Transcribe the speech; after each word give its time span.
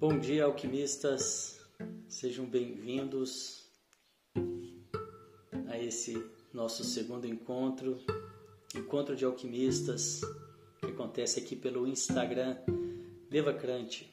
Bom 0.00 0.18
dia, 0.18 0.46
alquimistas. 0.46 1.60
Sejam 2.08 2.46
bem-vindos 2.46 3.68
a 5.68 5.78
esse 5.78 6.24
nosso 6.54 6.82
segundo 6.84 7.26
encontro, 7.26 8.00
encontro 8.74 9.14
de 9.14 9.26
alquimistas, 9.26 10.22
que 10.80 10.86
acontece 10.86 11.38
aqui 11.38 11.54
pelo 11.54 11.86
Instagram 11.86 12.56
Devacrante. 13.28 14.10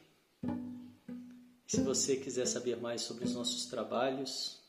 Se 1.66 1.80
você 1.80 2.16
quiser 2.16 2.44
saber 2.44 2.76
mais 2.76 3.00
sobre 3.00 3.24
os 3.24 3.34
nossos 3.34 3.64
trabalhos, 3.64 4.60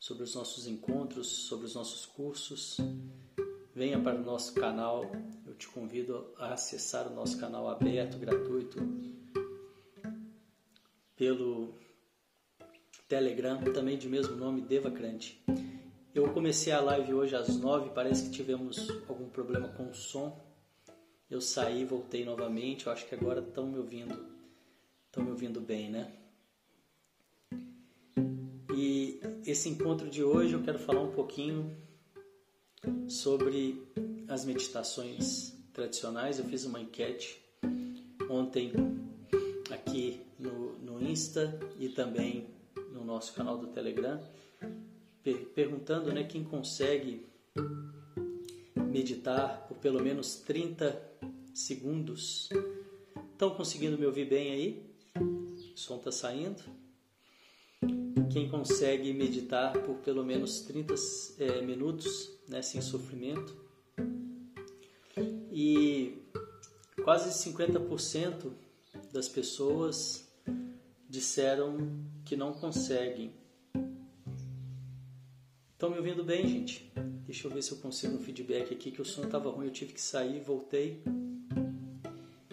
sobre 0.00 0.22
os 0.22 0.34
nossos 0.34 0.66
encontros, 0.66 1.26
sobre 1.26 1.66
os 1.66 1.74
nossos 1.74 2.06
cursos, 2.06 2.78
venha 3.74 4.02
para 4.02 4.18
o 4.18 4.24
nosso 4.24 4.54
canal. 4.54 5.04
Eu 5.46 5.54
te 5.56 5.68
convido 5.68 6.32
a 6.38 6.54
acessar 6.54 7.06
o 7.06 7.14
nosso 7.14 7.38
canal 7.38 7.68
aberto, 7.68 8.16
gratuito, 8.16 8.78
pelo 11.18 11.74
Telegram, 13.08 13.60
também 13.72 13.98
de 13.98 14.08
mesmo 14.08 14.36
nome, 14.36 14.60
Devacrante. 14.60 15.44
Eu 16.14 16.32
comecei 16.32 16.72
a 16.72 16.80
live 16.80 17.12
hoje 17.12 17.34
às 17.34 17.56
nove, 17.56 17.90
parece 17.90 18.24
que 18.24 18.30
tivemos 18.30 18.88
algum 19.08 19.28
problema 19.28 19.68
com 19.68 19.90
o 19.90 19.94
som. 19.94 20.40
Eu 21.28 21.40
saí, 21.40 21.84
voltei 21.84 22.24
novamente, 22.24 22.86
eu 22.86 22.92
acho 22.92 23.06
que 23.06 23.14
agora 23.14 23.40
estão 23.40 23.66
me 23.66 23.78
ouvindo, 23.78 24.16
estão 25.06 25.24
me 25.24 25.30
ouvindo 25.30 25.60
bem, 25.60 25.90
né? 25.90 26.12
E 28.74 29.20
esse 29.44 29.68
encontro 29.68 30.08
de 30.08 30.22
hoje 30.22 30.54
eu 30.54 30.62
quero 30.62 30.78
falar 30.78 31.00
um 31.00 31.10
pouquinho 31.10 31.76
sobre 33.08 33.82
as 34.28 34.44
meditações 34.44 35.52
tradicionais. 35.72 36.38
Eu 36.38 36.44
fiz 36.44 36.64
uma 36.64 36.80
enquete 36.80 37.42
ontem 38.30 38.72
aqui 39.70 40.27
no, 40.38 40.78
no 40.78 41.02
Insta 41.02 41.58
e 41.78 41.88
também 41.88 42.48
no 42.92 43.04
nosso 43.04 43.34
canal 43.34 43.58
do 43.58 43.68
Telegram, 43.68 44.20
per 45.22 45.46
perguntando 45.54 46.12
né, 46.12 46.24
quem 46.24 46.44
consegue 46.44 47.26
meditar 48.76 49.66
por 49.66 49.76
pelo 49.78 50.02
menos 50.02 50.36
30 50.36 51.00
segundos. 51.54 52.48
Estão 53.32 53.50
conseguindo 53.50 53.98
me 53.98 54.06
ouvir 54.06 54.28
bem 54.28 54.52
aí? 54.52 54.90
O 55.74 55.76
som 55.76 55.96
está 55.96 56.10
saindo? 56.10 56.62
Quem 58.32 58.48
consegue 58.48 59.12
meditar 59.12 59.72
por 59.72 59.96
pelo 59.96 60.24
menos 60.24 60.60
30 60.60 60.94
é, 61.38 61.62
minutos 61.62 62.30
né, 62.48 62.62
sem 62.62 62.80
sofrimento? 62.80 63.56
E 65.52 66.22
quase 67.02 67.30
50% 67.50 68.52
das 69.12 69.28
pessoas 69.28 70.27
disseram 71.08 71.76
que 72.24 72.36
não 72.36 72.52
conseguem. 72.52 73.32
Estão 75.72 75.90
me 75.90 75.96
ouvindo 75.96 76.22
bem, 76.24 76.46
gente? 76.46 76.92
Deixa 77.24 77.46
eu 77.46 77.50
ver 77.50 77.62
se 77.62 77.72
eu 77.72 77.78
consigo 77.78 78.16
um 78.16 78.20
feedback 78.20 78.74
aqui, 78.74 78.90
que 78.90 79.00
o 79.00 79.04
som 79.04 79.24
estava 79.24 79.50
ruim, 79.50 79.66
eu 79.66 79.72
tive 79.72 79.92
que 79.92 80.00
sair, 80.00 80.40
voltei. 80.40 81.02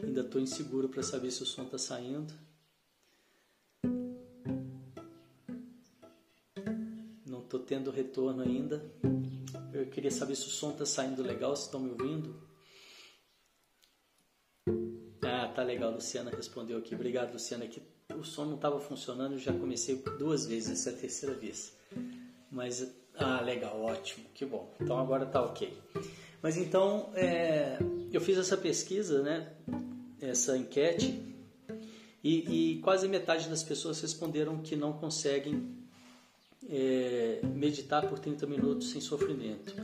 Ainda 0.02 0.22
estou 0.22 0.40
inseguro 0.40 0.88
para 0.88 1.04
saber 1.04 1.32
se 1.32 1.44
o 1.44 1.46
som 1.46 1.64
está 1.64 1.78
saindo. 1.78 2.34
Não 7.26 7.40
estou 7.40 7.60
tendo 7.60 7.90
retorno 7.92 8.44
ainda. 8.44 8.86
Eu 9.74 9.88
queria 9.88 10.12
saber 10.12 10.36
se 10.36 10.48
o 10.48 10.52
som 10.52 10.72
está 10.72 10.86
saindo 10.86 11.22
legal, 11.22 11.56
se 11.56 11.64
estão 11.64 11.80
me 11.80 11.90
ouvindo. 11.90 12.40
Ah, 15.24 15.48
tá 15.48 15.64
legal, 15.64 15.92
Luciana 15.92 16.32
respondeu 16.32 16.78
aqui. 16.78 16.94
Obrigado, 16.94 17.34
Luciana. 17.34 17.68
Que 17.68 17.82
o 18.20 18.24
som 18.24 18.46
não 18.46 18.56
estava 18.56 18.80
funcionando, 18.80 19.34
eu 19.34 19.40
já 19.40 19.54
comecei 19.54 19.96
duas 20.18 20.46
vezes, 20.46 20.72
essa 20.72 20.90
é 20.90 20.94
a 20.94 20.98
terceira 20.98 21.36
vez. 21.36 21.74
Mas, 22.52 22.92
ah, 23.16 23.42
legal, 23.42 23.82
ótimo, 23.82 24.26
que 24.34 24.46
bom. 24.46 24.74
Então 24.80 25.00
agora 25.00 25.26
tá 25.26 25.42
ok. 25.42 25.78
Mas 26.42 26.58
então, 26.58 27.10
é, 27.16 27.78
eu 28.12 28.22
fiz 28.22 28.38
essa 28.38 28.56
pesquisa, 28.56 29.22
né? 29.22 29.52
Essa 30.22 30.58
enquete, 30.58 31.22
e, 32.26 32.74
e 32.74 32.80
quase 32.80 33.08
metade 33.08 33.48
das 33.48 33.62
pessoas 33.62 34.02
responderam 34.02 34.58
que 34.58 34.76
não 34.76 34.94
conseguem 34.94 35.78
é, 36.68 37.40
meditar 37.44 38.10
por 38.10 38.18
30 38.18 38.48
minutos 38.48 38.90
sem 38.90 39.00
sofrimento. 39.00 39.76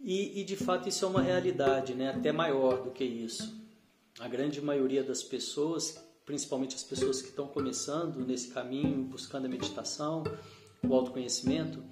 E, 0.00 0.40
e, 0.40 0.44
de 0.44 0.56
fato 0.56 0.88
isso 0.88 1.04
é 1.04 1.08
uma 1.08 1.20
realidade, 1.20 1.94
né? 1.94 2.08
até 2.08 2.32
maior 2.32 2.82
do 2.82 2.90
que 2.90 3.04
isso. 3.04 3.54
A 4.18 4.26
grande 4.26 4.58
maioria 4.62 5.04
das 5.04 5.22
pessoas, 5.22 6.02
principalmente 6.26 6.74
as 6.74 6.82
pessoas 6.82 7.22
que 7.22 7.28
estão 7.28 7.46
começando 7.46 8.26
nesse 8.26 8.48
caminho, 8.48 9.04
buscando 9.04 9.46
a 9.46 9.48
meditação, 9.48 10.24
o 10.82 10.92
autoconhecimento, 10.92 11.82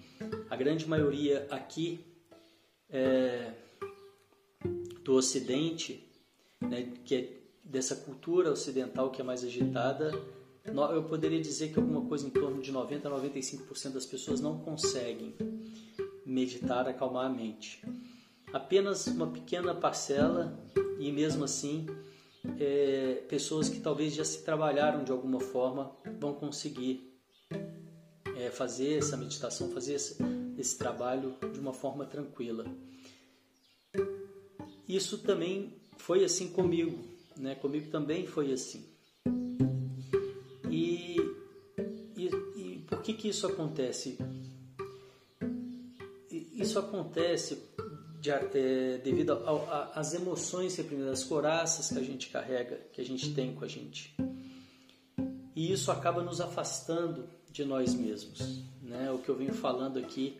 a 0.50 0.56
grande 0.56 0.86
maioria 0.88 1.46
aqui 1.50 2.04
é, 2.90 3.52
do 5.04 5.14
Ocidente, 5.14 6.04
né, 6.60 6.92
que 7.04 7.14
é 7.14 7.44
dessa 7.64 7.94
cultura 7.96 8.50
ocidental 8.50 9.10
que 9.10 9.20
é 9.20 9.24
mais 9.24 9.44
agitada, 9.44 10.12
eu 10.64 11.04
poderia 11.04 11.40
dizer 11.40 11.72
que 11.72 11.78
alguma 11.78 12.06
coisa 12.06 12.26
em 12.26 12.30
torno 12.30 12.60
de 12.60 12.72
90 12.72 13.08
a 13.08 13.20
95% 13.20 13.92
das 13.92 14.06
pessoas 14.06 14.40
não 14.40 14.58
conseguem 14.58 15.34
meditar, 16.26 16.88
acalmar 16.88 17.26
a 17.26 17.28
mente. 17.28 17.84
Apenas 18.52 19.06
uma 19.06 19.26
pequena 19.26 19.74
parcela, 19.74 20.58
e 20.98 21.12
mesmo 21.12 21.44
assim, 21.44 21.86
é, 22.58 23.24
pessoas 23.28 23.68
que 23.68 23.80
talvez 23.80 24.14
já 24.14 24.24
se 24.24 24.42
trabalharam 24.44 25.04
de 25.04 25.12
alguma 25.12 25.40
forma 25.40 25.96
vão 26.18 26.34
conseguir 26.34 27.12
é, 28.36 28.50
fazer 28.50 28.98
essa 28.98 29.16
meditação, 29.16 29.70
fazer 29.70 29.94
esse, 29.94 30.16
esse 30.58 30.76
trabalho 30.76 31.36
de 31.52 31.58
uma 31.58 31.72
forma 31.72 32.04
tranquila. 32.04 32.64
Isso 34.88 35.18
também 35.18 35.72
foi 35.96 36.24
assim 36.24 36.48
comigo, 36.48 36.98
né? 37.36 37.54
Comigo 37.54 37.90
também 37.90 38.26
foi 38.26 38.52
assim. 38.52 38.84
E, 40.70 41.16
e, 42.16 42.30
e 42.56 42.84
por 42.86 43.00
que 43.00 43.14
que 43.14 43.28
isso 43.28 43.46
acontece? 43.46 44.18
Isso 46.30 46.78
acontece 46.78 47.62
de, 48.24 48.30
é, 48.30 48.98
devido 49.04 49.38
às 49.92 50.14
emoções 50.14 50.74
reprimidas, 50.76 51.20
às 51.20 51.24
coraças 51.24 51.90
que 51.90 51.98
a 51.98 52.02
gente 52.02 52.30
carrega, 52.30 52.80
que 52.90 52.98
a 52.98 53.04
gente 53.04 53.34
tem 53.34 53.54
com 53.54 53.66
a 53.66 53.68
gente. 53.68 54.16
E 55.54 55.70
isso 55.70 55.90
acaba 55.90 56.22
nos 56.22 56.40
afastando 56.40 57.28
de 57.52 57.66
nós 57.66 57.92
mesmos, 57.92 58.64
né? 58.82 59.10
O 59.12 59.18
que 59.18 59.28
eu 59.28 59.36
venho 59.36 59.52
falando 59.52 59.98
aqui 59.98 60.38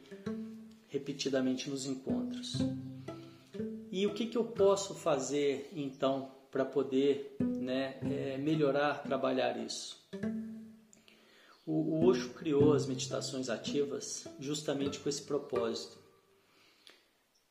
repetidamente 0.89 1.69
nos 1.69 1.84
encontros. 1.84 2.55
E 3.93 4.06
o 4.06 4.15
que, 4.15 4.27
que 4.27 4.39
eu 4.39 4.44
posso 4.44 4.94
fazer 4.94 5.71
então 5.77 6.33
para 6.50 6.65
poder 6.65 7.37
né, 7.39 7.99
é, 8.03 8.39
melhorar, 8.39 9.03
trabalhar 9.03 9.59
isso? 9.59 10.03
O, 11.67 11.73
o 11.73 12.06
Osho 12.06 12.31
criou 12.31 12.73
as 12.73 12.87
meditações 12.87 13.50
ativas 13.50 14.27
justamente 14.41 14.99
com 15.00 15.09
esse 15.09 15.23
propósito. 15.23 16.03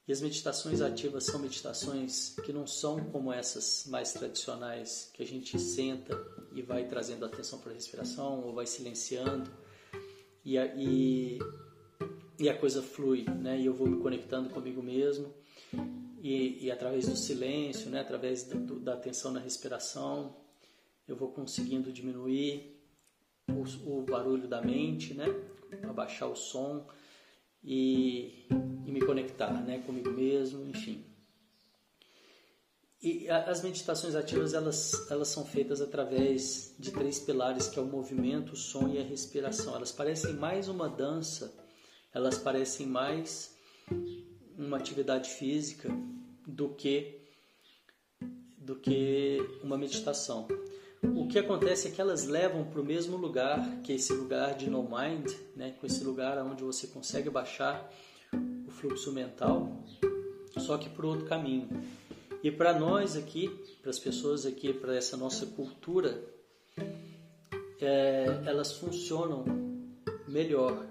E 0.05 0.11
as 0.11 0.19
meditações 0.19 0.81
ativas 0.81 1.25
são 1.25 1.39
meditações 1.39 2.35
que 2.43 2.51
não 2.51 2.67
são 2.67 2.99
como 3.05 3.31
essas 3.31 3.85
mais 3.87 4.11
tradicionais, 4.11 5.09
que 5.13 5.23
a 5.23 5.25
gente 5.25 5.57
senta 5.57 6.13
e 6.53 6.61
vai 6.61 6.85
trazendo 6.85 7.25
atenção 7.25 7.59
para 7.59 7.71
a 7.71 7.73
respiração 7.73 8.41
ou 8.41 8.53
vai 8.53 8.65
silenciando 8.65 9.49
e 10.43 10.57
a, 10.57 10.65
e, 10.75 11.39
e 12.37 12.49
a 12.49 12.57
coisa 12.57 12.81
flui, 12.83 13.23
né? 13.23 13.57
E 13.57 13.65
eu 13.65 13.73
vou 13.73 13.87
me 13.87 14.01
conectando 14.01 14.49
comigo 14.49 14.83
mesmo 14.83 15.33
e, 16.21 16.65
e 16.65 16.69
através 16.69 17.07
do 17.07 17.15
silêncio, 17.15 17.89
né? 17.89 18.01
Através 18.01 18.43
do, 18.43 18.79
da 18.81 18.95
atenção 18.95 19.31
na 19.31 19.39
respiração, 19.39 20.35
eu 21.07 21.15
vou 21.15 21.31
conseguindo 21.31 21.93
diminuir 21.93 22.77
o, 23.49 23.99
o 23.99 24.01
barulho 24.01 24.49
da 24.49 24.61
mente, 24.61 25.13
né? 25.13 25.27
Abaixar 25.83 26.29
o 26.29 26.35
som 26.35 26.85
e, 27.63 28.45
e 28.85 28.91
me 28.91 29.01
conectar, 29.01 29.53
né? 29.63 29.79
Comigo 29.85 30.11
mesmo, 30.11 30.67
enfim. 30.67 31.03
E 33.01 33.29
as 33.29 33.61
meditações 33.61 34.15
ativas 34.15 34.53
elas, 34.53 35.11
elas 35.11 35.27
são 35.27 35.45
feitas 35.45 35.81
através 35.81 36.73
de 36.79 36.89
três 36.89 37.19
pilares 37.19 37.67
que 37.67 37.77
é 37.77 37.81
o 37.81 37.85
movimento, 37.85 38.53
o 38.53 38.55
som 38.55 38.87
e 38.87 38.97
a 38.97 39.03
respiração. 39.03 39.75
Elas 39.75 39.91
parecem 39.91 40.33
mais 40.35 40.69
uma 40.69 40.87
dança, 40.87 41.53
elas 42.13 42.37
parecem 42.37 42.87
mais 42.87 43.57
uma 44.57 44.77
atividade 44.77 45.31
física 45.31 45.89
do 46.47 46.69
que 46.69 47.19
do 48.57 48.77
que 48.77 49.39
uma 49.61 49.77
meditação. 49.77 50.47
O 51.15 51.27
que 51.27 51.39
acontece 51.39 51.87
é 51.87 51.91
que 51.91 51.99
elas 51.99 52.25
levam 52.25 52.63
para 52.63 52.79
o 52.79 52.83
mesmo 52.83 53.17
lugar, 53.17 53.81
que 53.81 53.91
é 53.91 53.95
esse 53.95 54.13
lugar 54.13 54.55
de 54.55 54.69
no 54.69 54.83
mind, 54.83 55.31
né, 55.55 55.75
com 55.79 55.85
esse 55.85 56.03
lugar 56.03 56.37
onde 56.45 56.63
você 56.63 56.87
consegue 56.87 57.29
baixar 57.29 57.91
o 58.67 58.71
fluxo 58.71 59.11
mental, 59.11 59.83
só 60.57 60.77
que 60.77 60.89
por 60.89 61.05
outro 61.05 61.25
caminho. 61.25 61.67
E 62.43 62.51
para 62.51 62.77
nós 62.77 63.15
aqui, 63.15 63.49
para 63.81 63.89
as 63.89 63.99
pessoas 63.99 64.45
aqui, 64.45 64.73
para 64.73 64.95
essa 64.95 65.17
nossa 65.17 65.45
cultura 65.45 66.23
é, 67.83 68.41
elas 68.45 68.73
funcionam 68.73 69.43
melhor 70.27 70.87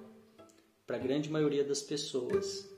para 0.87 0.97
a 0.97 1.01
grande 1.01 1.31
maioria 1.31 1.65
das 1.65 1.83
pessoas. 1.83 2.69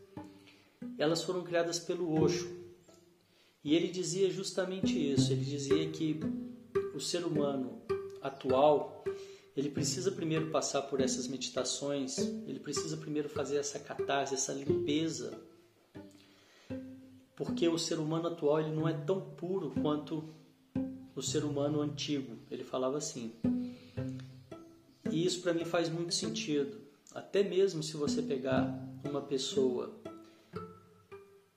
Elas 0.96 1.22
foram 1.22 1.42
criadas 1.42 1.78
pelo 1.78 2.20
Osho. 2.22 2.48
E 3.62 3.74
ele 3.74 3.88
dizia 3.88 4.30
justamente 4.30 5.12
isso. 5.12 5.32
Ele 5.32 5.44
dizia 5.44 5.88
que 5.90 6.20
o 6.94 7.00
ser 7.00 7.24
humano 7.24 7.82
atual 8.22 9.04
ele 9.56 9.70
precisa 9.70 10.10
primeiro 10.10 10.50
passar 10.50 10.82
por 10.82 11.00
essas 11.00 11.28
meditações, 11.28 12.18
ele 12.18 12.58
precisa 12.58 12.96
primeiro 12.96 13.28
fazer 13.28 13.56
essa 13.56 13.78
catarse, 13.78 14.34
essa 14.34 14.52
limpeza, 14.52 15.38
porque 17.36 17.68
o 17.68 17.78
ser 17.78 17.98
humano 17.98 18.28
atual 18.28 18.60
ele 18.60 18.74
não 18.74 18.88
é 18.88 18.92
tão 18.92 19.20
puro 19.20 19.70
quanto 19.82 20.24
o 21.14 21.22
ser 21.22 21.44
humano 21.44 21.80
antigo. 21.80 22.36
Ele 22.50 22.64
falava 22.64 22.98
assim. 22.98 23.32
E 25.10 25.24
isso 25.24 25.40
para 25.40 25.54
mim 25.54 25.64
faz 25.64 25.88
muito 25.88 26.14
sentido. 26.14 26.78
Até 27.12 27.42
mesmo 27.42 27.82
se 27.82 27.96
você 27.96 28.22
pegar 28.22 28.76
uma 29.04 29.20
pessoa 29.20 29.94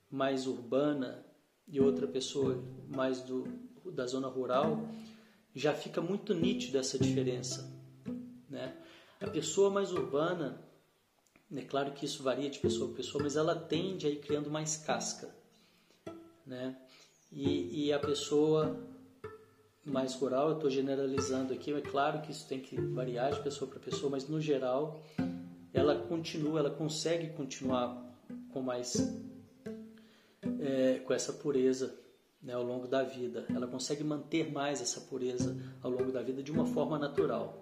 mais 0.10 0.46
urbana 0.46 1.24
e 1.68 1.80
outra 1.80 2.08
pessoa 2.08 2.64
mais 2.88 3.22
do, 3.22 3.48
da 3.86 4.06
zona 4.06 4.28
rural, 4.28 4.88
já 5.58 5.74
fica 5.74 6.00
muito 6.00 6.34
nítido 6.34 6.78
essa 6.78 7.00
diferença. 7.00 7.74
Né? 8.48 8.76
A 9.20 9.28
pessoa 9.28 9.70
mais 9.72 9.92
urbana, 9.92 10.62
é 11.54 11.62
claro 11.62 11.94
que 11.94 12.06
isso 12.06 12.22
varia 12.22 12.50
de 12.50 12.60
pessoa 12.60 12.88
para 12.88 12.98
pessoa, 12.98 13.24
mas 13.24 13.36
ela 13.36 13.56
tende 13.56 14.06
a 14.06 14.10
ir 14.10 14.18
criando 14.18 14.52
mais 14.52 14.78
casca. 14.78 15.34
Né? 16.46 16.78
E, 17.32 17.88
e 17.88 17.94
a 17.94 18.00
pessoa 18.00 18.88
mais 19.84 20.14
rural, 20.14 20.50
eu 20.50 20.56
estou 20.56 20.70
generalizando 20.70 21.54
aqui, 21.54 21.74
é 21.74 21.82
claro 21.82 22.22
que 22.22 22.32
isso 22.32 22.48
tem 22.48 22.60
que 22.60 22.80
variar 22.80 23.34
de 23.34 23.42
pessoa 23.42 23.70
para 23.70 23.80
pessoa, 23.80 24.12
mas 24.12 24.28
no 24.28 24.40
geral 24.40 25.02
ela 25.74 25.96
continua, 26.08 26.60
ela 26.60 26.70
consegue 26.70 27.30
continuar 27.34 28.06
com 28.52 28.62
mais 28.62 28.96
é, 30.60 31.00
com 31.00 31.14
essa 31.14 31.34
pureza 31.34 31.98
né, 32.48 32.54
ao 32.54 32.64
longo 32.64 32.88
da 32.88 33.04
vida. 33.04 33.46
Ela 33.54 33.68
consegue 33.68 34.06
manter 34.06 34.50
mais 34.50 34.82
essa 34.82 35.02
pureza 35.02 35.56
ao 35.84 35.92
longo 35.92 36.14
da 36.14 36.24
vida 36.24 36.42
de 36.42 36.50
uma 36.50 36.66
forma 36.66 36.98
natural. 36.98 37.62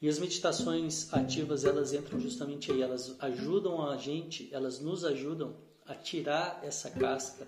E 0.00 0.08
as 0.08 0.18
meditações 0.18 1.12
ativas, 1.12 1.66
elas 1.66 1.92
entram 1.92 2.18
justamente 2.18 2.72
aí, 2.72 2.80
elas 2.80 3.14
ajudam 3.20 3.86
a 3.86 3.98
gente, 3.98 4.48
elas 4.50 4.80
nos 4.80 5.04
ajudam 5.04 5.54
a 5.86 5.94
tirar 5.94 6.60
essa 6.64 6.90
casca, 6.90 7.46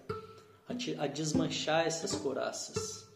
a, 0.69 1.05
a 1.05 1.07
desmanchar 1.07 1.87
essas 1.87 2.15
coraças. 2.15 3.09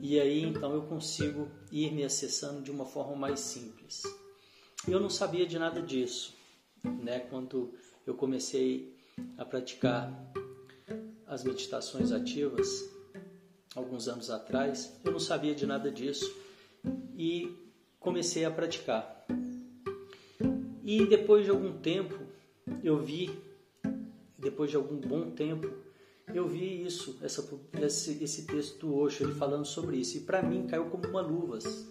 E 0.00 0.18
aí 0.18 0.42
então 0.42 0.72
eu 0.72 0.82
consigo 0.82 1.50
ir 1.70 1.92
me 1.92 2.02
acessando 2.02 2.62
de 2.62 2.70
uma 2.70 2.86
forma 2.86 3.14
mais 3.14 3.40
simples. 3.40 4.02
Eu 4.88 4.98
não 4.98 5.10
sabia 5.10 5.46
de 5.46 5.58
nada 5.58 5.82
disso, 5.82 6.34
né? 6.82 7.20
Quando 7.20 7.74
eu 8.06 8.14
comecei 8.14 8.96
a 9.36 9.44
praticar 9.44 10.10
as 11.32 11.42
meditações 11.44 12.12
ativas, 12.12 12.92
alguns 13.74 14.06
anos 14.06 14.30
atrás, 14.30 15.00
eu 15.02 15.10
não 15.10 15.18
sabia 15.18 15.54
de 15.54 15.64
nada 15.64 15.90
disso. 15.90 16.30
E 17.16 17.56
comecei 17.98 18.44
a 18.44 18.50
praticar. 18.50 19.24
E 20.84 21.06
depois 21.06 21.46
de 21.46 21.50
algum 21.50 21.72
tempo, 21.78 22.18
eu 22.84 22.98
vi, 22.98 23.30
depois 24.36 24.70
de 24.70 24.76
algum 24.76 24.96
bom 24.96 25.30
tempo, 25.30 25.72
eu 26.34 26.46
vi 26.46 26.84
isso, 26.84 27.18
essa, 27.22 27.48
esse, 27.80 28.22
esse 28.22 28.46
texto 28.46 28.80
do 28.80 28.94
Osho, 28.94 29.24
ele 29.24 29.32
falando 29.32 29.64
sobre 29.64 29.96
isso. 29.96 30.18
E 30.18 30.20
para 30.20 30.42
mim 30.42 30.66
caiu 30.66 30.90
como 30.90 31.08
uma 31.08 31.22
luvas. 31.22 31.90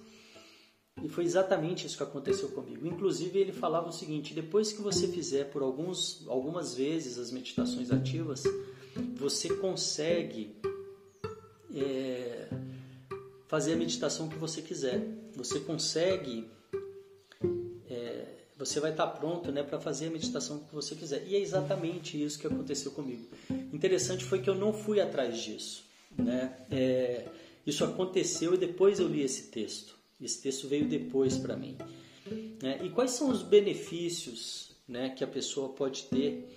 E 1.01 1.09
foi 1.09 1.23
exatamente 1.23 1.87
isso 1.87 1.97
que 1.97 2.03
aconteceu 2.03 2.49
comigo. 2.49 2.85
Inclusive, 2.85 3.39
ele 3.39 3.51
falava 3.51 3.89
o 3.89 3.93
seguinte: 3.93 4.35
depois 4.35 4.71
que 4.71 4.81
você 4.83 5.07
fizer 5.07 5.45
por 5.45 5.63
alguns, 5.63 6.27
algumas 6.27 6.75
vezes 6.75 7.17
as 7.17 7.31
meditações 7.31 7.91
ativas, 7.91 8.43
você 9.15 9.49
consegue 9.55 10.55
é, 11.75 12.47
fazer 13.47 13.73
a 13.73 13.75
meditação 13.75 14.27
que 14.27 14.37
você 14.37 14.61
quiser. 14.61 15.01
Você 15.35 15.59
consegue, 15.59 16.49
é, 17.89 18.25
você 18.57 18.79
vai 18.79 18.91
estar 18.91 19.07
pronto 19.07 19.51
né, 19.51 19.63
para 19.63 19.79
fazer 19.79 20.07
a 20.07 20.11
meditação 20.11 20.59
que 20.59 20.73
você 20.73 20.95
quiser. 20.95 21.25
E 21.27 21.35
é 21.35 21.39
exatamente 21.39 22.21
isso 22.21 22.39
que 22.39 22.47
aconteceu 22.47 22.91
comigo. 22.91 23.27
Interessante 23.73 24.23
foi 24.23 24.41
que 24.41 24.49
eu 24.49 24.55
não 24.55 24.73
fui 24.73 24.99
atrás 24.99 25.37
disso. 25.37 25.83
Né? 26.17 26.55
É, 26.69 27.27
isso 27.65 27.83
aconteceu 27.83 28.53
e 28.53 28.57
depois 28.57 28.99
eu 28.99 29.07
li 29.07 29.21
esse 29.21 29.43
texto. 29.43 29.95
Esse 30.21 30.41
texto 30.41 30.67
veio 30.67 30.87
depois 30.87 31.37
para 31.37 31.55
mim. 31.55 31.77
Né? 32.61 32.79
E 32.83 32.89
quais 32.89 33.11
são 33.11 33.29
os 33.29 33.41
benefícios 33.41 34.71
né, 34.87 35.09
que 35.09 35.23
a 35.23 35.27
pessoa 35.27 35.69
pode 35.69 36.03
ter 36.03 36.47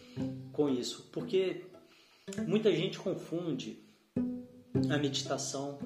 com 0.53 0.69
isso? 0.69 1.09
Porque 1.13 1.63
muita 2.47 2.73
gente 2.75 2.99
confunde 2.99 3.83
a 4.91 4.99
meditação 4.99 5.79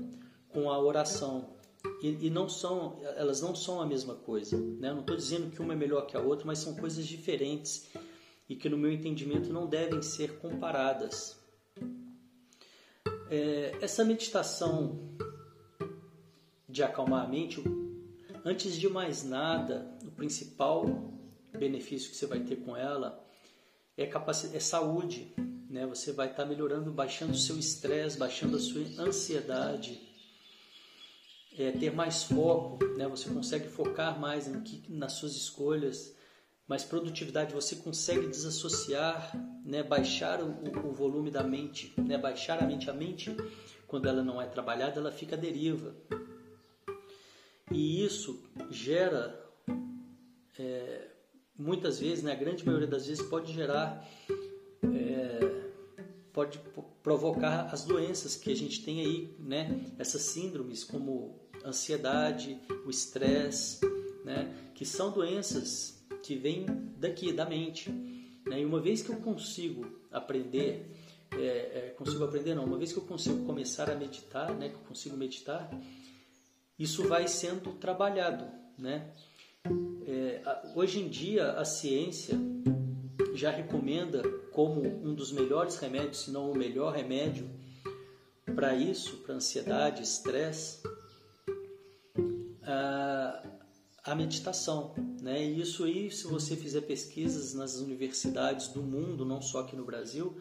com 0.49 0.71
a 0.71 0.79
oração. 0.79 1.57
E, 2.03 2.27
e, 2.27 2.31
não 2.31 2.49
são, 2.49 2.99
elas 3.17 3.41
não 3.41 3.55
são 3.55 3.81
a 3.81 3.87
mesma 3.87 4.15
coisa. 4.15 4.57
Né? 4.57 4.93
Não 4.93 5.01
estou 5.01 5.17
dizendo 5.17 5.51
que 5.51 5.61
uma 5.61 5.73
é 5.73 5.77
melhor 5.77 6.07
que 6.07 6.17
a 6.17 6.21
outra, 6.21 6.47
mas 6.47 6.59
são 6.59 6.75
coisas 6.75 7.07
diferentes 7.07 7.89
e 8.49 8.57
que, 8.57 8.69
no 8.69 8.79
meu 8.79 8.91
entendimento, 8.91 9.53
não 9.53 9.67
devem 9.67 10.01
ser 10.03 10.39
comparadas. 10.39 11.39
É, 13.31 13.77
essa 13.81 14.05
meditação 14.05 15.17
de 16.69 16.83
acalmar 16.83 17.25
a 17.25 17.29
mente, 17.29 17.63
antes 18.45 18.77
de 18.77 18.89
mais 18.89 19.23
nada, 19.23 19.97
o 20.05 20.11
principal 20.11 20.85
benefício 21.57 22.11
que 22.11 22.17
você 22.17 22.27
vai 22.27 22.41
ter 22.41 22.57
com 22.57 22.77
ela 22.77 23.25
é, 23.97 24.09
é 24.53 24.61
saúde. 24.61 25.35
Né? 25.69 25.87
Você 25.87 26.13
vai 26.13 26.31
estar 26.31 26.47
melhorando, 26.47 26.91
baixando 26.91 27.33
o 27.33 27.39
seu 27.39 27.59
estresse, 27.59 28.19
baixando 28.19 28.57
a 28.57 28.61
sua 28.61 28.83
ansiedade 28.99 30.09
é, 31.59 31.73
ter 31.73 31.93
mais 31.93 32.23
foco, 32.23 32.85
né? 32.97 33.09
você 33.09 33.29
consegue 33.29 33.69
focar 33.69 34.19
mais 34.19 34.47
em 34.47 34.61
que, 34.61 34.91
nas 34.93 35.15
suas 35.15 35.35
escolhas, 35.35 36.17
mais 36.69 36.85
produtividade, 36.85 37.53
você 37.53 37.75
consegue 37.77 38.29
desassociar, 38.29 39.33
né? 39.65 39.83
baixar 39.83 40.41
o, 40.41 40.51
o, 40.87 40.93
volume 40.93 41.31
da 41.31 41.43
mente, 41.43 41.93
né? 41.97 42.17
baixar 42.17 42.63
a 42.63 42.67
mente. 42.67 42.89
A 42.89 42.95
mente, 42.95 43.35
quando 43.89 44.09
ela 44.09 44.23
não 44.23 44.41
é 44.41 44.47
trabalhada, 44.47 45.01
ela 45.01 45.11
fica 45.11 45.35
à 45.35 45.39
deriva. 45.39 45.97
E 47.73 48.05
isso 48.05 48.41
gera, 48.71 49.45
é, 50.59 51.09
muitas 51.59 51.99
vezes, 51.99 52.23
né? 52.23 52.33
a 52.33 52.37
grande 52.37 52.65
maioria 52.65 52.87
das 52.87 53.07
vezes, 53.07 53.27
pode 53.27 53.53
gerar, 53.53 54.07
é, 54.95 55.38
pode 56.39 56.61
provocar 57.03 57.69
as 57.73 57.85
doenças 57.85 58.37
que 58.37 58.53
a 58.53 58.55
gente 58.55 58.85
tem 58.85 59.01
aí, 59.01 59.35
né? 59.41 59.85
essas 59.99 60.23
síndromes 60.23 60.85
como 60.85 61.37
ansiedade, 61.65 62.57
o 62.87 62.91
estresse, 62.91 63.81
né? 64.25 64.71
que 64.73 64.85
são 64.85 65.11
doenças 65.11 66.01
que 66.23 66.37
vêm 66.37 66.65
daqui, 66.97 67.33
da 67.33 67.45
mente. 67.45 67.91
Né? 68.47 68.61
E 68.61 68.65
uma 68.65 68.79
vez 68.79 69.03
que 69.03 69.11
eu 69.11 69.17
consigo 69.17 69.85
aprender, 70.13 70.95
é, 71.33 71.39
é, 71.41 71.95
consigo 71.99 72.23
aprender 72.23 72.55
não, 72.55 72.67
uma 72.67 72.79
vez 72.79 72.93
que 72.93 73.01
eu 73.01 73.05
consigo 73.05 73.45
começar 73.45 73.91
a 73.91 73.97
meditar, 73.97 74.55
né? 74.55 74.69
que 74.69 74.77
eu 74.77 74.83
consigo 74.87 75.17
meditar, 75.17 75.69
isso 76.79 77.09
vai 77.09 77.27
sendo 77.27 77.73
trabalhado. 77.73 78.47
Né? 78.79 79.13
É, 80.07 80.41
hoje 80.77 81.01
em 81.01 81.09
dia 81.09 81.51
a 81.55 81.65
ciência 81.65 82.39
já 83.39 83.51
recomenda 83.51 84.23
como 84.53 84.83
um 84.83 85.15
dos 85.15 85.31
melhores 85.31 85.77
remédios, 85.77 86.25
se 86.25 86.31
não 86.31 86.51
o 86.51 86.59
melhor 86.59 86.93
remédio 86.93 87.49
para 88.55 88.75
isso, 88.75 89.19
para 89.19 89.37
ansiedade, 89.37 90.03
estresse, 90.03 90.83
a, 92.65 93.43
a 94.03 94.15
meditação. 94.17 94.93
Né? 95.23 95.45
E 95.45 95.61
isso 95.61 95.85
aí, 95.85 96.11
se 96.11 96.27
você 96.27 96.57
fizer 96.57 96.81
pesquisas 96.81 97.55
nas 97.55 97.77
universidades 97.77 98.69
do 98.69 98.83
mundo, 98.83 99.25
não 99.25 99.41
só 99.41 99.61
aqui 99.61 99.77
no 99.77 99.85
Brasil, 99.85 100.37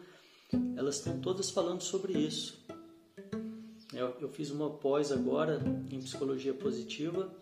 elas 0.76 0.96
estão 0.96 1.20
todas 1.20 1.50
falando 1.50 1.82
sobre 1.82 2.14
isso. 2.14 2.66
Eu, 3.92 4.16
eu 4.20 4.28
fiz 4.28 4.50
uma 4.50 4.70
pós 4.70 5.12
agora 5.12 5.62
em 5.88 6.00
psicologia 6.00 6.52
positiva 6.52 7.32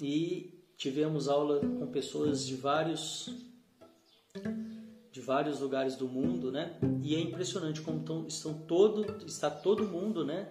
e 0.00 0.62
tivemos 0.76 1.28
aula 1.28 1.58
com 1.58 1.86
pessoas 1.88 2.46
de 2.46 2.54
vários 2.54 3.53
de 5.10 5.20
vários 5.20 5.60
lugares 5.60 5.96
do 5.96 6.08
mundo, 6.08 6.50
né? 6.50 6.78
E 7.02 7.14
é 7.14 7.20
impressionante 7.20 7.80
como 7.80 8.26
estão, 8.26 8.54
todo 8.66 9.24
está 9.26 9.50
todo 9.50 9.86
mundo, 9.86 10.24
né? 10.24 10.48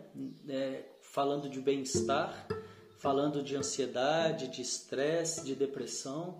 É, 0.47 0.83
falando 1.01 1.49
de 1.49 1.59
bem-estar 1.59 2.47
falando 3.03 3.43
de 3.43 3.53
ansiedade, 3.57 4.47
de 4.47 4.61
estresse, 4.61 5.43
de 5.43 5.55
depressão, 5.55 6.39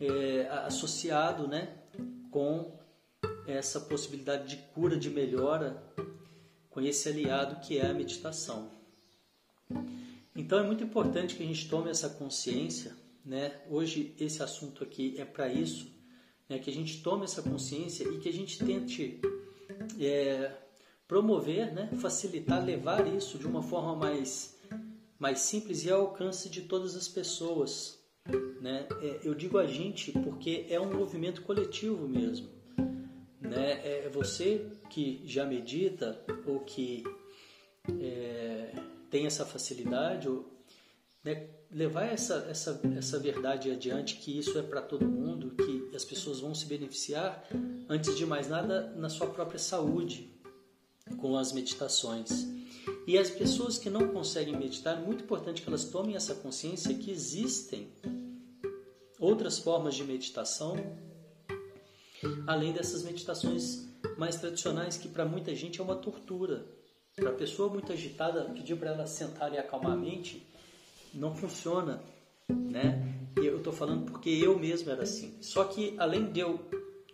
é, 0.00 0.48
associado 0.66 1.46
né, 1.46 1.72
com 2.32 2.76
essa 3.46 3.78
possibilidade 3.78 4.48
de 4.48 4.56
cura, 4.74 4.96
de 4.96 5.08
melhora, 5.08 5.80
com 6.68 6.80
esse 6.80 7.08
aliado 7.08 7.60
que 7.60 7.78
é 7.78 7.86
a 7.86 7.94
meditação. 7.94 8.72
Então 10.34 10.58
é 10.58 10.64
muito 10.64 10.82
importante 10.82 11.36
que 11.36 11.44
a 11.44 11.46
gente 11.46 11.68
tome 11.68 11.90
essa 11.90 12.08
consciência, 12.08 12.96
né? 13.24 13.60
Hoje 13.70 14.16
esse 14.18 14.42
assunto 14.42 14.82
aqui 14.82 15.14
é 15.16 15.24
para 15.24 15.48
isso, 15.48 15.92
né? 16.48 16.58
Que 16.58 16.70
a 16.70 16.72
gente 16.72 17.02
tome 17.02 17.24
essa 17.24 17.42
consciência 17.42 18.04
e 18.04 18.18
que 18.18 18.28
a 18.28 18.32
gente 18.32 18.58
tente 18.64 19.20
é, 20.00 20.52
promover, 21.06 21.72
né? 21.72 21.90
Facilitar, 22.00 22.64
levar 22.64 23.06
isso 23.06 23.38
de 23.38 23.46
uma 23.46 23.62
forma 23.62 23.94
mais 23.94 24.56
mais 25.18 25.40
simples 25.40 25.84
e 25.84 25.90
ao 25.90 26.02
alcance 26.02 26.48
de 26.48 26.62
todas 26.62 26.94
as 26.94 27.08
pessoas, 27.08 27.98
né? 28.60 28.86
É, 29.02 29.20
eu 29.24 29.34
digo 29.34 29.58
a 29.58 29.66
gente 29.66 30.12
porque 30.12 30.66
é 30.70 30.80
um 30.80 30.96
movimento 30.96 31.42
coletivo 31.42 32.08
mesmo, 32.08 32.48
né? 33.40 33.80
É 33.84 34.08
você 34.08 34.64
que 34.88 35.20
já 35.24 35.44
medita 35.44 36.24
ou 36.46 36.60
que 36.60 37.02
é, 38.00 38.72
tem 39.10 39.26
essa 39.26 39.44
facilidade, 39.44 40.28
ou, 40.28 40.57
né, 41.24 41.48
levar 41.70 42.06
essa, 42.06 42.46
essa, 42.48 42.80
essa 42.96 43.18
verdade 43.18 43.70
adiante, 43.70 44.16
que 44.16 44.38
isso 44.38 44.58
é 44.58 44.62
para 44.62 44.80
todo 44.80 45.06
mundo, 45.06 45.54
que 45.56 45.94
as 45.94 46.04
pessoas 46.04 46.40
vão 46.40 46.54
se 46.54 46.66
beneficiar, 46.66 47.46
antes 47.88 48.16
de 48.16 48.24
mais 48.24 48.48
nada, 48.48 48.92
na 48.96 49.08
sua 49.08 49.26
própria 49.28 49.58
saúde, 49.58 50.32
com 51.18 51.36
as 51.36 51.52
meditações. 51.52 52.46
E 53.06 53.18
as 53.18 53.30
pessoas 53.30 53.78
que 53.78 53.90
não 53.90 54.08
conseguem 54.08 54.56
meditar, 54.56 54.96
é 54.96 55.00
muito 55.00 55.24
importante 55.24 55.62
que 55.62 55.68
elas 55.68 55.84
tomem 55.84 56.14
essa 56.14 56.34
consciência 56.34 56.94
que 56.94 57.10
existem 57.10 57.92
outras 59.18 59.58
formas 59.58 59.94
de 59.94 60.04
meditação, 60.04 60.76
além 62.46 62.72
dessas 62.72 63.02
meditações 63.02 63.88
mais 64.16 64.36
tradicionais, 64.36 64.96
que 64.96 65.08
para 65.08 65.24
muita 65.24 65.54
gente 65.54 65.80
é 65.80 65.82
uma 65.82 65.96
tortura. 65.96 66.66
Para 67.16 67.30
a 67.30 67.34
pessoa 67.34 67.68
muito 67.68 67.92
agitada, 67.92 68.44
pedir 68.44 68.76
para 68.76 68.90
ela 68.90 69.06
sentar 69.06 69.52
e 69.52 69.58
acalmar 69.58 69.92
a 69.92 69.96
mente, 69.96 70.46
não 71.14 71.34
funciona, 71.34 72.02
né? 72.48 73.14
E 73.40 73.46
eu 73.46 73.58
estou 73.58 73.72
falando 73.72 74.10
porque 74.10 74.30
eu 74.30 74.58
mesmo 74.58 74.90
era 74.90 75.02
assim. 75.02 75.36
Só 75.40 75.64
que 75.64 75.94
além 75.98 76.30
de 76.30 76.40
eu, 76.40 76.60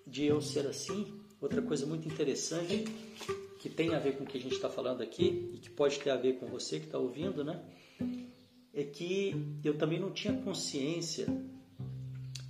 de 0.06 0.24
eu 0.24 0.40
ser 0.40 0.66
assim, 0.66 1.20
outra 1.40 1.60
coisa 1.60 1.86
muito 1.86 2.08
interessante 2.08 2.84
que 3.60 3.68
tem 3.68 3.94
a 3.94 3.98
ver 3.98 4.16
com 4.16 4.24
o 4.24 4.26
que 4.26 4.38
a 4.38 4.40
gente 4.40 4.54
está 4.54 4.68
falando 4.68 5.02
aqui 5.02 5.50
e 5.54 5.58
que 5.58 5.70
pode 5.70 5.98
ter 5.98 6.10
a 6.10 6.16
ver 6.16 6.34
com 6.34 6.46
você 6.46 6.78
que 6.78 6.86
está 6.86 6.98
ouvindo, 6.98 7.42
né? 7.42 7.62
É 8.72 8.84
que 8.84 9.34
eu 9.64 9.78
também 9.78 9.98
não 9.98 10.10
tinha 10.10 10.34
consciência 10.34 11.26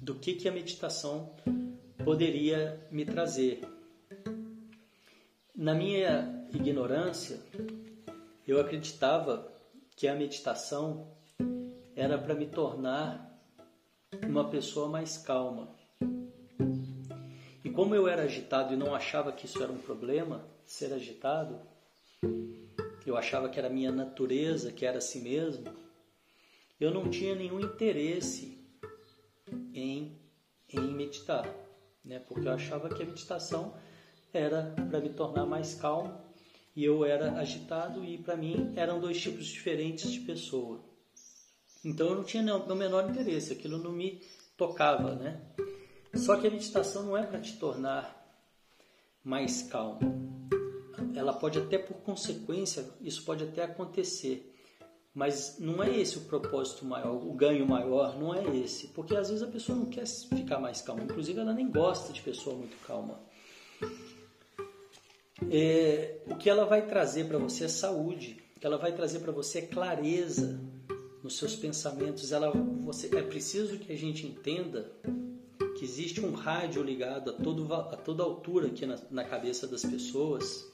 do 0.01 0.15
que, 0.15 0.35
que 0.35 0.49
a 0.49 0.53
meditação 0.53 1.35
poderia 2.05 2.85
me 2.91 3.05
trazer. 3.05 3.61
Na 5.55 5.73
minha 5.73 6.47
ignorância, 6.53 7.41
eu 8.47 8.61
acreditava 8.61 9.51
que 9.97 10.09
a 10.09 10.15
meditação 10.15 11.07
era 11.97 12.19
para 12.19 12.35
me 12.35 12.47
tornar 12.47 13.41
uma 14.27 14.49
pessoa 14.49 14.89
mais 14.89 15.17
calma. 15.17 15.75
E 17.65 17.71
como 17.71 17.95
eu 17.95 18.09
era 18.09 18.23
agitado 18.23 18.75
e 18.75 18.77
não 18.77 18.95
achava 18.95 19.33
que 19.33 19.47
isso 19.47 19.63
era 19.63 19.73
um 19.73 19.79
problema, 19.79 20.45
ser 20.65 20.93
agitado, 20.93 21.61
eu 23.07 23.17
achava 23.17 23.49
que 23.49 23.59
era 23.59 23.69
minha 23.69 23.93
natureza, 23.93 24.73
que 24.73 24.85
era 24.85 24.99
assim 24.99 25.23
mesmo, 25.23 25.65
eu 26.81 26.93
não 26.93 27.09
tinha 27.09 27.35
nenhum 27.35 27.61
interesse 27.61 28.59
em, 29.73 30.19
em 30.73 30.95
meditar, 30.95 31.49
né? 32.05 32.19
porque 32.19 32.49
eu 32.49 32.53
achava 32.53 32.89
que 32.89 33.03
a 33.03 33.07
meditação 33.07 33.75
era 34.33 34.75
para 34.91 35.01
me 35.01 35.11
tornar 35.11 35.47
mais 35.47 35.75
calmo 35.75 36.21
e 36.75 36.85
eu 36.85 37.05
era 37.05 37.39
agitado 37.39 38.05
e 38.05 38.19
para 38.19 38.37
mim 38.37 38.73
eram 38.75 39.01
dois 39.01 39.21
tipos 39.21 39.47
diferentes 39.47 40.11
de 40.11 40.21
pessoa. 40.21 40.94
Então 41.85 42.09
eu 42.09 42.17
não 42.17 42.25
tinha 42.25 42.57
o 42.57 42.75
menor 42.75 43.09
interesse, 43.11 43.53
aquilo 43.53 43.79
não 43.79 43.93
me 43.93 44.23
tocava, 44.57 45.15
né? 45.15 45.41
Só 46.15 46.37
que 46.37 46.47
a 46.47 46.51
meditação 46.51 47.05
não 47.05 47.17
é 47.17 47.27
para 47.27 47.41
te 47.41 47.57
tornar 47.57 48.23
mais 49.23 49.63
calmo. 49.63 50.49
Ela 51.15 51.33
pode 51.33 51.59
até 51.59 51.79
por 51.79 51.97
consequência, 51.99 52.89
isso 53.01 53.25
pode 53.25 53.45
até 53.45 53.65
acontecer. 53.65 54.51
Mas 55.13 55.59
não 55.61 55.83
é 55.83 55.97
esse 55.97 56.19
o 56.19 56.23
propósito 56.23 56.85
maior, 56.85 57.15
o 57.15 57.33
ganho 57.35 57.67
maior, 57.67 58.19
não 58.19 58.35
é 58.35 58.57
esse. 58.57 58.89
Porque 58.89 59.15
às 59.17 59.29
vezes 59.29 59.43
a 59.45 59.47
pessoa 59.47 59.79
não 59.79 59.87
quer 59.87 60.07
ficar 60.07 60.59
mais 60.59 60.83
calma. 60.83 61.05
Inclusive 61.05 61.39
ela 61.39 61.53
nem 61.53 61.71
gosta 61.71 62.13
de 62.13 62.21
pessoa 62.21 62.57
muito 62.57 62.77
calma 62.85 63.21
é, 65.51 66.19
o 66.27 66.37
que 66.37 66.49
ela 66.49 66.65
vai 66.65 66.87
trazer 66.87 67.25
para 67.25 67.39
você 67.39 67.65
é 67.65 67.69
saúde, 67.69 68.43
o 68.57 68.61
que 68.61 68.67
ela 68.67 68.79
vai 68.79 68.93
trazer 68.93 69.21
para 69.21 69.33
você 69.33 69.59
é 69.59 69.63
clareza 69.63 70.61
nos 71.25 71.39
seus 71.39 71.57
pensamentos. 71.57 72.31
Ela, 72.31 72.51
você, 72.51 73.07
é 73.17 73.23
preciso 73.23 73.79
que 73.79 73.91
a 73.91 73.97
gente 73.97 74.27
entenda 74.27 74.93
que 75.79 75.85
existe 75.85 76.25
um 76.25 76.35
rádio 76.35 76.83
ligado 76.83 77.31
a, 77.31 77.33
todo, 77.33 77.73
a 77.73 77.97
toda 77.97 78.23
altura 78.23 78.69
aqui 78.69 78.85
na, 78.85 78.99
na 79.11 79.25
cabeça 79.25 79.67
das 79.67 79.83
pessoas 79.83 80.71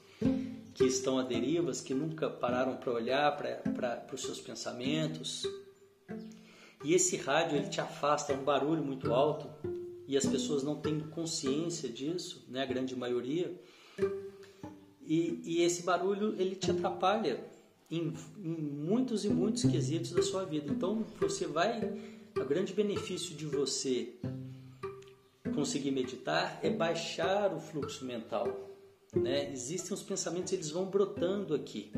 que 0.73 0.85
estão 0.85 1.17
a 1.17 1.23
derivas, 1.23 1.79
que 1.81 1.93
nunca 1.93 2.29
pararam 2.29 2.75
para 2.75 2.91
olhar 2.91 3.35
para 3.37 4.05
os 4.13 4.21
seus 4.21 4.41
pensamentos. 4.41 5.43
E 6.83 6.93
esse 6.93 7.15
rádio 7.15 7.57
ele 7.57 7.69
te 7.69 7.79
afasta, 7.79 8.33
é 8.33 8.35
um 8.35 8.43
barulho 8.43 8.83
muito 8.83 9.13
alto 9.13 9.49
e 10.07 10.17
as 10.17 10.25
pessoas 10.25 10.63
não 10.63 10.75
têm 10.75 10.99
consciência 10.99 11.87
disso, 11.87 12.45
né, 12.49 12.63
a 12.63 12.65
grande 12.65 12.95
maioria. 12.95 13.55
E, 15.01 15.41
e 15.45 15.61
esse 15.61 15.83
barulho 15.83 16.35
ele 16.37 16.55
te 16.55 16.71
atrapalha 16.71 17.50
em, 17.91 18.13
em, 18.37 18.49
muitos 18.49 19.25
e 19.25 19.29
muitos 19.29 19.63
quesitos 19.63 20.11
da 20.11 20.21
sua 20.21 20.45
vida. 20.45 20.71
Então 20.71 21.05
você 21.19 21.45
vai, 21.45 21.81
o 22.35 22.45
grande 22.45 22.73
benefício 22.73 23.35
de 23.35 23.45
você 23.45 24.15
conseguir 25.53 25.91
meditar 25.91 26.59
é 26.63 26.69
baixar 26.69 27.53
o 27.53 27.59
fluxo 27.59 28.05
mental. 28.05 28.69
Né? 29.13 29.51
Existem 29.51 29.93
os 29.93 30.01
pensamentos, 30.01 30.53
eles 30.53 30.71
vão 30.71 30.85
brotando 30.85 31.53
aqui. 31.53 31.91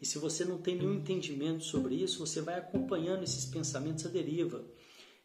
E 0.00 0.06
se 0.06 0.18
você 0.18 0.44
não 0.44 0.58
tem 0.58 0.76
nenhum 0.76 0.94
entendimento 0.94 1.62
sobre 1.62 1.94
isso, 1.94 2.18
você 2.18 2.40
vai 2.40 2.58
acompanhando 2.58 3.22
esses 3.22 3.44
pensamentos 3.44 4.06
à 4.06 4.08
deriva. 4.08 4.64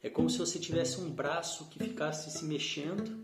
É 0.03 0.09
como 0.09 0.29
se 0.29 0.37
você 0.37 0.59
tivesse 0.59 0.99
um 0.99 1.09
braço 1.09 1.69
que 1.69 1.79
ficasse 1.79 2.29
se 2.29 2.45
mexendo 2.45 3.17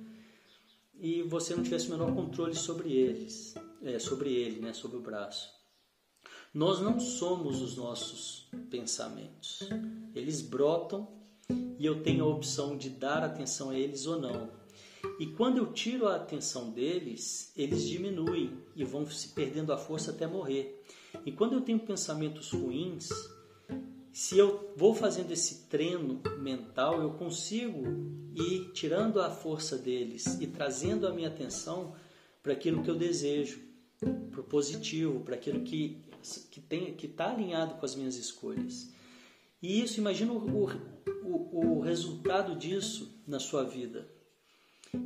e 0.99 1.21
você 1.23 1.55
não 1.55 1.63
tivesse 1.63 1.87
o 1.87 1.91
menor 1.91 2.13
controle 2.15 2.55
sobre 2.55 2.93
eles 2.93 3.53
é, 3.85 3.99
sobre 3.99 4.33
ele, 4.33 4.59
né, 4.59 4.73
sobre 4.73 4.97
o 4.97 5.01
braço. 5.01 5.53
Nós 6.55 6.79
não 6.79 7.01
somos 7.01 7.62
os 7.62 7.75
nossos 7.75 8.47
pensamentos. 8.69 9.67
Eles 10.15 10.41
brotam 10.41 11.05
e 11.77 11.85
eu 11.85 12.01
tenho 12.01 12.24
a 12.24 12.29
opção 12.29 12.77
de 12.77 12.89
dar 12.89 13.21
atenção 13.25 13.71
a 13.71 13.77
eles 13.77 14.05
ou 14.05 14.17
não. 14.17 14.50
E 15.19 15.27
quando 15.27 15.57
eu 15.57 15.74
tiro 15.74 16.07
a 16.07 16.15
atenção 16.15 16.71
deles, 16.71 17.51
eles 17.57 17.83
diminuem 17.85 18.57
e 18.74 18.85
vão 18.85 19.05
se 19.05 19.27
perdendo 19.33 19.74
a 19.74 19.77
força 19.77 20.12
até 20.12 20.25
morrer. 20.25 20.81
E 21.25 21.31
quando 21.33 21.55
eu 21.55 21.62
tenho 21.62 21.77
pensamentos 21.77 22.53
ruins, 22.53 23.09
se 24.13 24.38
eu 24.38 24.74
vou 24.77 24.95
fazendo 24.95 25.31
esse 25.31 25.67
treino 25.67 26.21
mental, 26.38 27.01
eu 27.01 27.12
consigo 27.15 27.83
ir 28.33 28.71
tirando 28.71 29.19
a 29.19 29.29
força 29.29 29.77
deles 29.77 30.39
e 30.39 30.47
trazendo 30.47 31.05
a 31.05 31.12
minha 31.12 31.27
atenção 31.27 31.93
para 32.41 32.53
aquilo 32.53 32.81
que 32.81 32.89
eu 32.89 32.95
desejo 32.95 33.75
para 34.31 34.41
o 34.41 34.43
positivo, 34.43 35.21
para 35.21 35.35
aquilo 35.35 35.62
que 35.62 36.03
que 36.51 36.62
que 36.62 37.05
está 37.05 37.32
alinhado 37.32 37.75
com 37.75 37.86
as 37.86 37.96
minhas 37.96 38.15
escolhas. 38.15 38.91
E 39.62 39.82
isso, 39.82 40.00
imagina 40.00 40.34
o, 40.34 40.70
o, 41.24 41.77
o 41.77 41.79
resultado 41.82 42.55
disso 42.55 43.22
na 43.27 43.39
sua 43.39 43.63
vida. 43.63 44.08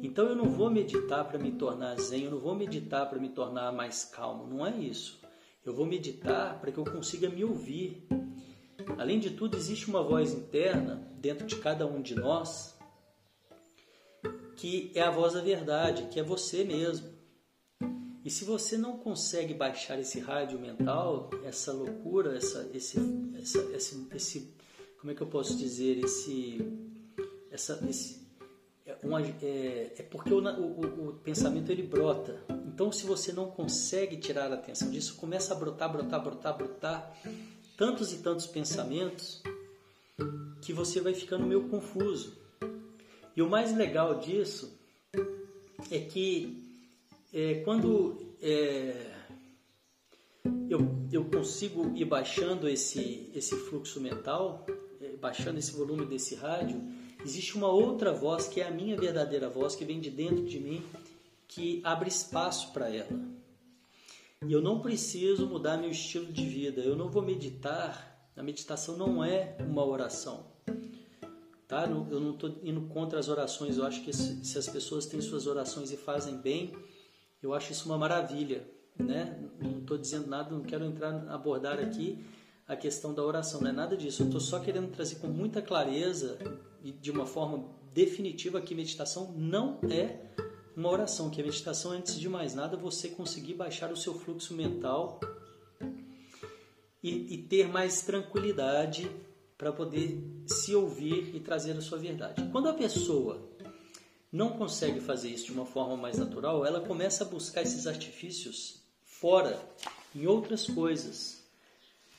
Então 0.04 0.28
eu 0.28 0.36
não 0.36 0.50
vou 0.50 0.70
meditar 0.70 1.28
para 1.28 1.40
me 1.40 1.52
tornar 1.52 2.00
zen, 2.00 2.26
eu 2.26 2.32
não 2.32 2.40
vou 2.40 2.56
meditar 2.56 3.10
para 3.10 3.20
me 3.20 3.30
tornar 3.30 3.72
mais 3.72 4.06
calmo, 4.06 4.46
não 4.46 4.66
é 4.66 4.78
isso. 4.78 5.20
Eu 5.66 5.74
vou 5.74 5.86
meditar 5.86 6.60
para 6.60 6.72
que 6.72 6.78
eu 6.78 6.84
consiga 6.84 7.30
me 7.30 7.44
ouvir. 7.44 8.08
Além 8.98 9.20
de 9.20 9.32
tudo, 9.32 9.58
existe 9.58 9.90
uma 9.90 10.04
voz 10.04 10.34
interna 10.34 11.08
dentro 11.20 11.46
de 11.46 11.56
cada 11.58 11.86
um 11.86 12.02
de 12.02 12.16
nós 12.16 12.78
que 14.60 14.92
é 14.94 15.02
a 15.02 15.10
voz 15.10 15.34
da 15.34 15.42
verdade, 15.42 16.08
que 16.12 16.20
é 16.20 16.24
você 16.24 16.66
mesmo. 16.66 17.08
E 18.30 18.32
se 18.32 18.46
você 18.46 18.78
não 18.78 18.96
consegue 18.96 19.56
baixar 19.56 20.00
esse 20.00 20.20
rádio 20.20 20.60
mental, 20.60 21.32
essa 21.44 21.74
loucura, 21.74 22.38
essa, 22.38 22.70
esse, 22.76 23.00
essa, 23.42 23.58
esse, 23.76 24.08
esse, 24.14 24.54
como 25.00 25.12
é 25.12 25.16
que 25.16 25.22
eu 25.22 25.26
posso 25.26 25.58
dizer, 25.58 25.98
esse, 26.06 26.62
essa, 27.50 27.84
esse, 27.90 28.22
é, 28.86 28.96
uma, 29.02 29.20
é, 29.20 29.94
é 29.98 30.04
porque 30.12 30.32
o, 30.32 30.48
o, 30.48 31.10
o, 31.10 31.14
pensamento 31.24 31.72
ele 31.72 31.82
brota. 31.82 32.40
Então, 32.68 32.92
se 32.92 33.04
você 33.04 33.34
não 33.34 33.50
consegue 33.50 34.16
tirar 34.18 34.52
a 34.52 34.54
atenção 34.54 34.92
disso, 34.92 35.16
começa 35.16 35.56
a 35.56 35.58
brotar, 35.58 35.92
brotar, 35.92 36.22
brotar, 36.22 36.56
brotar 36.56 37.18
tantos 37.76 38.14
e 38.14 38.18
tantos 38.18 38.46
pensamentos 38.46 39.42
que 40.62 40.72
você 40.72 41.02
vai 41.02 41.16
ficando 41.16 41.48
meio 41.48 41.68
confuso. 41.68 42.38
E 43.36 43.42
o 43.42 43.50
mais 43.50 43.76
legal 43.76 44.20
disso 44.20 44.72
é 45.90 46.00
que 46.02 46.69
é, 47.34 47.56
quando 47.64 48.36
é, 48.42 49.12
eu, 50.70 51.08
eu 51.12 51.26
consigo 51.26 51.96
ir 51.96 52.06
baixando 52.06 52.68
esse, 52.68 53.30
esse 53.34 53.56
fluxo 53.56 54.00
mental, 54.00 54.66
eh, 55.02 55.16
baixando 55.18 55.60
esse 55.60 55.72
volume 55.72 56.06
desse 56.06 56.36
rádio, 56.36 56.82
existe 57.24 57.56
uma 57.56 57.68
outra 57.68 58.12
voz 58.12 58.48
que 58.48 58.62
é 58.62 58.68
a 58.68 58.72
minha 58.72 58.96
verdadeira 58.96 59.50
voz, 59.50 59.76
que 59.76 59.86
vem 59.86 60.00
de 60.00 60.10
dentro 60.10 60.44
de 60.44 60.60
mim, 60.60 60.84
que 61.48 61.82
abre 61.84 62.10
espaço 62.10 62.72
para 62.72 62.94
ela. 62.94 63.10
E 64.46 64.54
eu 64.54 64.62
não 64.62 64.80
preciso 64.80 65.48
mudar 65.48 65.78
meu 65.78 65.92
estilo 65.92 66.32
de 66.32 66.46
vida, 66.46 66.82
eu 66.82 66.96
não 66.96 67.10
vou 67.10 67.22
meditar. 67.22 68.08
A 68.38 68.44
meditação 68.44 68.96
não 68.96 69.22
é 69.22 69.58
uma 69.60 69.86
oração. 69.86 70.46
Tá? 71.68 71.84
Eu 71.84 72.20
não 72.20 72.32
estou 72.32 72.58
indo 72.64 72.82
contra 72.88 73.20
as 73.20 73.28
orações, 73.28 73.78
eu 73.78 73.86
acho 73.86 74.02
que 74.04 74.14
se 74.14 74.58
as 74.58 74.68
pessoas 74.68 75.06
têm 75.06 75.20
suas 75.20 75.46
orações 75.46 75.92
e 75.92 75.98
fazem 75.98 76.38
bem, 76.38 76.74
eu 77.42 77.54
acho 77.54 77.72
isso 77.72 77.86
uma 77.88 77.98
maravilha 77.98 78.66
né? 79.00 79.40
Não 79.60 79.80
estou 79.80 79.98
dizendo 79.98 80.28
nada, 80.28 80.52
não 80.52 80.62
quero 80.62 80.86
entrar 80.86 81.26
abordar 81.30 81.80
aqui 81.80 82.24
a 82.68 82.76
questão 82.76 83.14
da 83.14 83.24
oração, 83.24 83.62
não 83.62 83.70
é 83.70 83.74
nada 83.74 83.98
disso. 83.98 84.22
Eu 84.22 84.28
estou 84.28 84.42
só 84.42 84.60
querendo 84.60 84.92
trazer 84.92 85.16
com 85.16 85.28
muita 85.28 85.62
clareza 85.62 86.38
e 86.84 86.92
de 86.92 87.10
uma 87.10 87.26
forma 87.26 87.66
definitiva 87.94 88.62
que 88.62 88.76
meditação 88.76 89.34
não 89.36 89.80
é 89.90 90.20
uma 90.76 90.90
oração, 90.90 91.30
que 91.30 91.42
a 91.42 91.44
meditação, 91.44 91.92
antes 91.92 92.20
de 92.20 92.30
mais 92.30 92.54
nada, 92.54 92.78
você 92.78 93.10
conseguir 93.10 93.56
baixar 93.56 93.92
o 93.92 93.98
seu 93.98 94.14
fluxo 94.14 94.54
mental 94.54 95.20
e, 97.02 97.34
e 97.34 97.38
ter 97.38 97.68
mais 97.68 98.02
tranquilidade 98.02 99.10
para 99.58 99.74
poder 99.74 100.24
se 100.46 100.74
ouvir 100.76 101.36
e 101.36 101.40
trazer 101.40 101.72
a 101.72 101.82
sua 101.82 101.98
verdade. 101.98 102.48
Quando 102.52 102.70
a 102.70 102.74
pessoa 102.74 103.49
não 104.32 104.52
consegue 104.52 105.00
fazer 105.00 105.30
isso 105.30 105.46
de 105.46 105.52
uma 105.54 105.66
forma 105.66 105.98
mais 105.98 106.18
natural, 106.18 106.66
ela 106.66 106.82
começa 106.82 107.24
a 107.24 107.28
buscar 107.28 107.64
esses 107.64 107.88
artifícios 107.88 108.82
fora, 109.04 109.60
em 110.16 110.28
outras 110.28 110.68
coisas. 110.68 111.44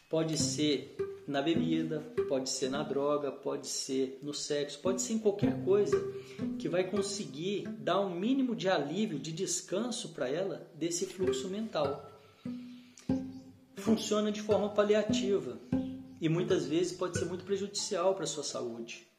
Pode 0.09 0.37
ser 0.37 0.97
na 1.27 1.41
bebida, 1.41 2.01
pode 2.29 2.51
ser 2.51 2.69
na 2.69 2.83
droga, 2.83 3.31
pode 3.31 3.69
ser 3.69 4.19
no 4.23 4.35
sexo, 4.35 4.81
pode 4.81 5.01
ser 5.01 5.13
em 5.13 5.19
qualquer 5.19 5.65
coisa 5.65 5.97
que 6.59 6.69
vai 6.69 6.91
conseguir 6.91 7.69
dar 7.79 8.01
um 8.01 8.11
mínimo 8.11 8.57
de 8.57 8.69
alívio, 8.69 9.19
de 9.19 9.33
descanso 9.33 10.09
para 10.09 10.29
ela 10.29 10.69
desse 10.75 11.07
fluxo 11.07 11.49
mental. 11.49 12.11
Funciona 13.77 14.33
de 14.33 14.43
forma 14.43 14.71
paliativa 14.71 15.59
e 16.21 16.29
muitas 16.29 16.67
vezes 16.67 16.93
pode 16.93 17.17
ser 17.17 17.25
muito 17.27 17.45
prejudicial 17.45 18.15
para 18.15 18.25
a 18.25 18.27
sua 18.27 18.45
saúde. 18.45 19.10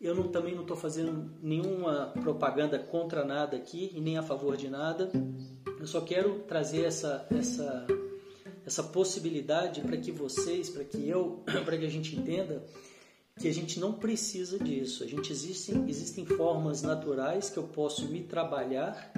Eu 0.00 0.14
não, 0.14 0.28
também 0.28 0.54
não 0.54 0.62
estou 0.62 0.76
fazendo 0.76 1.30
nenhuma 1.42 2.12
propaganda 2.20 2.78
contra 2.78 3.24
nada 3.24 3.56
aqui 3.56 3.92
e 3.94 4.00
nem 4.00 4.18
a 4.18 4.22
favor 4.22 4.56
de 4.56 4.68
nada. 4.68 5.10
Eu 5.80 5.86
só 5.86 6.00
quero 6.00 6.40
trazer 6.40 6.84
essa, 6.84 7.26
essa, 7.30 7.86
essa 8.64 8.82
possibilidade 8.82 9.80
para 9.80 9.96
que 9.96 10.12
vocês, 10.12 10.68
para 10.68 10.84
que 10.84 11.08
eu, 11.08 11.42
para 11.64 11.78
que 11.78 11.86
a 11.86 11.90
gente 11.90 12.14
entenda 12.14 12.62
que 13.38 13.48
a 13.48 13.52
gente 13.52 13.78
não 13.78 13.92
precisa 13.92 14.58
disso. 14.58 15.04
A 15.04 15.06
gente 15.06 15.30
existem, 15.30 15.88
existem 15.88 16.24
formas 16.24 16.82
naturais 16.82 17.50
que 17.50 17.58
eu 17.58 17.64
posso 17.64 18.08
me 18.08 18.22
trabalhar, 18.22 19.12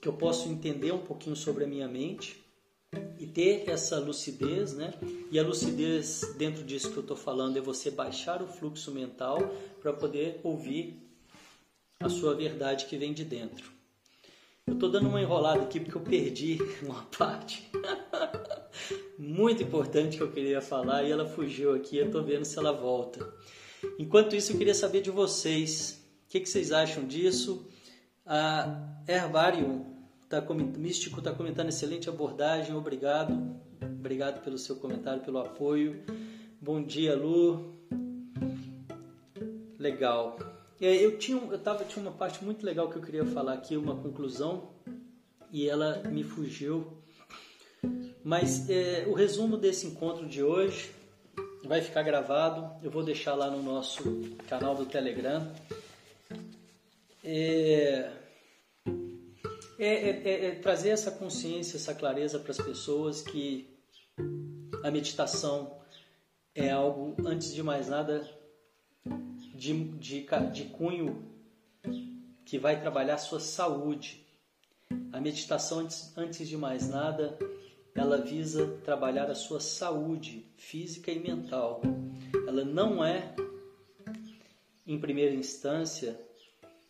que 0.00 0.08
eu 0.08 0.12
posso 0.12 0.48
entender 0.48 0.92
um 0.92 0.98
pouquinho 0.98 1.34
sobre 1.34 1.64
a 1.64 1.66
minha 1.66 1.88
mente 1.88 2.43
e 3.18 3.26
ter 3.26 3.68
essa 3.68 3.98
lucidez, 3.98 4.74
né? 4.74 4.94
E 5.30 5.38
a 5.38 5.42
lucidez 5.42 6.34
dentro 6.36 6.64
disso 6.64 6.90
que 6.90 6.96
eu 6.96 7.02
estou 7.02 7.16
falando 7.16 7.56
é 7.56 7.60
você 7.60 7.90
baixar 7.90 8.42
o 8.42 8.46
fluxo 8.46 8.90
mental 8.90 9.38
para 9.80 9.92
poder 9.92 10.40
ouvir 10.42 11.00
a 12.00 12.08
sua 12.08 12.34
verdade 12.34 12.86
que 12.86 12.96
vem 12.96 13.12
de 13.12 13.24
dentro. 13.24 13.72
Eu 14.66 14.74
estou 14.74 14.90
dando 14.90 15.08
uma 15.08 15.20
enrolada 15.20 15.62
aqui 15.62 15.78
porque 15.78 15.96
eu 15.96 16.02
perdi 16.02 16.58
uma 16.82 17.02
parte 17.16 17.70
muito 19.18 19.62
importante 19.62 20.16
que 20.16 20.22
eu 20.22 20.32
queria 20.32 20.60
falar 20.60 21.04
e 21.04 21.10
ela 21.10 21.26
fugiu 21.26 21.74
aqui. 21.74 21.98
Eu 21.98 22.06
estou 22.06 22.22
vendo 22.22 22.44
se 22.44 22.58
ela 22.58 22.72
volta. 22.72 23.32
Enquanto 23.98 24.34
isso, 24.34 24.52
eu 24.52 24.58
queria 24.58 24.74
saber 24.74 25.02
de 25.02 25.10
vocês. 25.10 26.02
O 26.26 26.30
que, 26.30 26.40
que 26.40 26.48
vocês 26.48 26.72
acham 26.72 27.06
disso? 27.06 27.68
A 28.26 29.02
Herbarium 29.06 29.93
tá, 30.28 30.42
Místico 30.78 31.18
está 31.18 31.32
comentando 31.32 31.68
excelente 31.68 32.08
abordagem. 32.08 32.74
Obrigado. 32.74 33.56
Obrigado 33.82 34.42
pelo 34.42 34.58
seu 34.58 34.76
comentário, 34.76 35.22
pelo 35.22 35.38
apoio. 35.38 36.02
Bom 36.60 36.82
dia, 36.82 37.14
Lu. 37.14 37.74
Legal. 39.78 40.38
É, 40.80 40.94
eu 40.96 41.18
tinha, 41.18 41.38
eu 41.38 41.58
tava, 41.58 41.84
tinha 41.84 42.02
uma 42.02 42.12
parte 42.12 42.44
muito 42.44 42.64
legal 42.64 42.90
que 42.90 42.96
eu 42.96 43.02
queria 43.02 43.24
falar 43.24 43.54
aqui, 43.54 43.76
uma 43.76 43.96
conclusão, 43.96 44.70
e 45.52 45.68
ela 45.68 46.02
me 46.08 46.24
fugiu. 46.24 46.98
Mas 48.22 48.68
é, 48.68 49.04
o 49.06 49.12
resumo 49.12 49.56
desse 49.56 49.86
encontro 49.86 50.26
de 50.26 50.42
hoje 50.42 50.90
vai 51.64 51.80
ficar 51.80 52.02
gravado. 52.02 52.70
Eu 52.82 52.90
vou 52.90 53.02
deixar 53.02 53.34
lá 53.34 53.50
no 53.50 53.62
nosso 53.62 54.02
canal 54.48 54.74
do 54.74 54.86
Telegram. 54.86 55.50
É, 57.22 58.10
é, 59.78 59.86
é, 59.86 60.46
é 60.46 60.54
trazer 60.56 60.90
essa 60.90 61.10
consciência, 61.10 61.76
essa 61.76 61.94
clareza 61.94 62.38
para 62.38 62.52
as 62.52 62.58
pessoas 62.58 63.22
que 63.22 63.68
a 64.82 64.90
meditação 64.90 65.78
é 66.54 66.70
algo, 66.70 67.16
antes 67.26 67.52
de 67.52 67.62
mais 67.62 67.88
nada, 67.88 68.28
de, 69.54 69.84
de, 69.98 70.26
de 70.52 70.64
cunho 70.64 71.32
que 72.44 72.58
vai 72.58 72.80
trabalhar 72.80 73.14
a 73.14 73.18
sua 73.18 73.40
saúde. 73.40 74.24
A 75.12 75.20
meditação, 75.20 75.80
antes, 75.80 76.16
antes 76.16 76.48
de 76.48 76.56
mais 76.56 76.88
nada, 76.88 77.38
ela 77.94 78.18
visa 78.18 78.78
trabalhar 78.84 79.30
a 79.30 79.34
sua 79.34 79.60
saúde 79.60 80.46
física 80.56 81.10
e 81.10 81.18
mental. 81.18 81.80
Ela 82.46 82.64
não 82.64 83.04
é, 83.04 83.34
em 84.86 85.00
primeira 85.00 85.34
instância, 85.34 86.20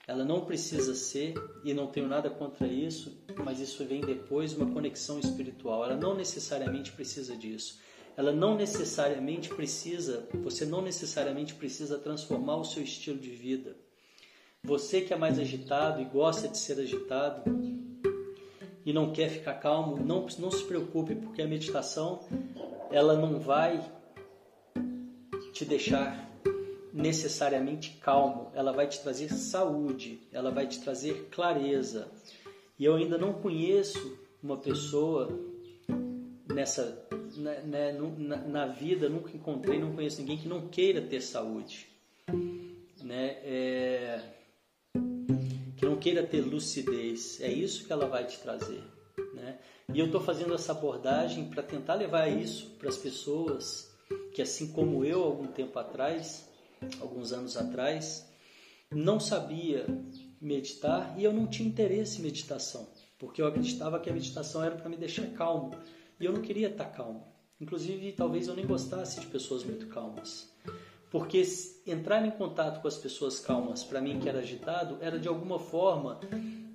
ela 0.06 0.24
não 0.24 0.44
precisa 0.44 0.94
ser, 0.94 1.34
e 1.64 1.72
não 1.72 1.86
tenho 1.86 2.08
nada 2.08 2.28
contra 2.30 2.66
isso, 2.66 3.24
mas 3.44 3.60
isso 3.60 3.84
vem 3.84 4.00
depois, 4.00 4.54
uma 4.54 4.70
conexão 4.72 5.18
espiritual. 5.18 5.84
Ela 5.84 5.96
não 5.96 6.14
necessariamente 6.14 6.92
precisa 6.92 7.36
disso 7.36 7.78
ela 8.16 8.32
não 8.32 8.54
necessariamente 8.56 9.48
precisa, 9.48 10.28
você 10.34 10.64
não 10.64 10.80
necessariamente 10.80 11.54
precisa 11.54 11.98
transformar 11.98 12.56
o 12.56 12.64
seu 12.64 12.82
estilo 12.82 13.18
de 13.18 13.30
vida. 13.30 13.76
Você 14.62 15.00
que 15.00 15.12
é 15.12 15.16
mais 15.16 15.38
agitado 15.38 16.00
e 16.00 16.04
gosta 16.04 16.48
de 16.48 16.56
ser 16.56 16.78
agitado 16.78 17.42
e 18.86 18.92
não 18.92 19.12
quer 19.12 19.28
ficar 19.28 19.54
calmo, 19.54 19.96
não, 20.02 20.26
não 20.38 20.50
se 20.50 20.64
preocupe, 20.64 21.14
porque 21.14 21.42
a 21.42 21.46
meditação 21.46 22.20
ela 22.90 23.14
não 23.14 23.40
vai 23.40 23.84
te 25.52 25.64
deixar 25.64 26.30
necessariamente 26.94 27.98
calmo, 28.00 28.52
ela 28.54 28.72
vai 28.72 28.86
te 28.86 29.00
trazer 29.00 29.28
saúde, 29.28 30.20
ela 30.30 30.52
vai 30.52 30.68
te 30.68 30.80
trazer 30.80 31.26
clareza. 31.28 32.08
E 32.78 32.84
eu 32.84 32.94
ainda 32.94 33.18
não 33.18 33.32
conheço 33.32 34.16
uma 34.40 34.56
pessoa 34.56 35.28
nessa 36.48 37.04
né, 37.36 37.62
né 37.64 37.92
na, 37.92 38.36
na, 38.36 38.66
vida 38.66 39.08
nunca 39.08 39.36
encontrei, 39.36 39.80
não 39.80 39.92
conheço 39.92 40.20
ninguém 40.20 40.38
que 40.38 40.46
não 40.46 40.68
queira 40.68 41.02
ter 41.02 41.20
saúde, 41.20 41.88
né? 43.02 43.38
É, 43.42 44.20
que 45.76 45.84
não 45.84 45.96
queira 45.96 46.22
ter 46.22 46.42
lucidez. 46.42 47.40
É 47.40 47.50
isso 47.50 47.86
que 47.86 47.92
ela 47.92 48.06
vai 48.06 48.24
te 48.24 48.38
trazer, 48.38 48.82
né? 49.34 49.58
E 49.92 49.98
eu 49.98 50.06
estou 50.06 50.20
fazendo 50.20 50.54
essa 50.54 50.70
abordagem 50.70 51.48
para 51.48 51.62
tentar 51.62 51.94
levar 51.94 52.28
isso 52.28 52.70
para 52.78 52.88
as 52.88 52.96
pessoas 52.96 53.92
que, 54.32 54.40
assim 54.40 54.72
como 54.72 55.04
eu, 55.04 55.24
algum 55.24 55.46
tempo 55.48 55.76
atrás, 55.78 56.48
alguns 57.00 57.32
anos 57.32 57.56
atrás, 57.56 58.28
não 58.90 59.18
sabia 59.18 59.86
meditar 60.40 61.14
e 61.18 61.24
eu 61.24 61.32
não 61.32 61.46
tinha 61.46 61.68
interesse 61.68 62.18
em 62.18 62.22
meditação, 62.22 62.88
porque 63.18 63.40
eu 63.40 63.46
acreditava 63.46 63.98
que 63.98 64.10
a 64.10 64.12
meditação 64.12 64.62
era 64.62 64.76
para 64.76 64.88
me 64.88 64.96
deixar 64.96 65.26
calmo. 65.28 65.72
E 66.20 66.24
eu 66.24 66.32
não 66.32 66.42
queria 66.42 66.68
estar 66.68 66.86
calmo. 66.86 67.26
Inclusive, 67.60 68.12
talvez 68.12 68.46
eu 68.46 68.54
nem 68.54 68.66
gostasse 68.66 69.20
de 69.20 69.26
pessoas 69.26 69.64
muito 69.64 69.86
calmas. 69.88 70.52
Porque 71.10 71.42
entrar 71.86 72.26
em 72.26 72.30
contato 72.30 72.80
com 72.82 72.88
as 72.88 72.96
pessoas 72.96 73.38
calmas, 73.38 73.84
para 73.84 74.00
mim 74.00 74.18
que 74.18 74.28
era 74.28 74.40
agitado, 74.40 74.98
era 75.00 75.18
de 75.18 75.28
alguma 75.28 75.58
forma 75.58 76.20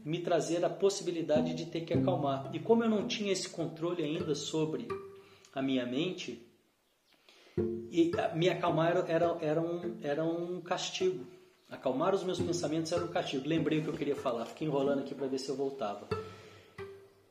me 0.03 0.19
trazer 0.19 0.63
a 0.63 0.69
possibilidade 0.69 1.53
de 1.53 1.65
ter 1.65 1.81
que 1.81 1.93
acalmar. 1.93 2.49
E 2.53 2.59
como 2.59 2.83
eu 2.83 2.89
não 2.89 3.07
tinha 3.07 3.31
esse 3.31 3.49
controle 3.49 4.03
ainda 4.03 4.33
sobre 4.33 4.87
a 5.53 5.61
minha 5.61 5.85
mente, 5.85 6.48
e 7.91 8.11
me 8.35 8.49
acalmar 8.49 8.97
era, 9.07 9.37
era, 9.39 9.61
um, 9.61 9.97
era 10.01 10.23
um 10.23 10.61
castigo. 10.61 11.25
Acalmar 11.69 12.15
os 12.15 12.23
meus 12.23 12.39
pensamentos 12.39 12.91
era 12.91 13.03
um 13.03 13.09
castigo. 13.09 13.47
Lembrei 13.47 13.79
o 13.79 13.83
que 13.83 13.89
eu 13.89 13.93
queria 13.93 14.15
falar, 14.15 14.45
fiquei 14.45 14.67
enrolando 14.67 14.99
aqui 14.99 15.13
para 15.13 15.27
ver 15.27 15.37
se 15.37 15.49
eu 15.49 15.55
voltava. 15.55 16.07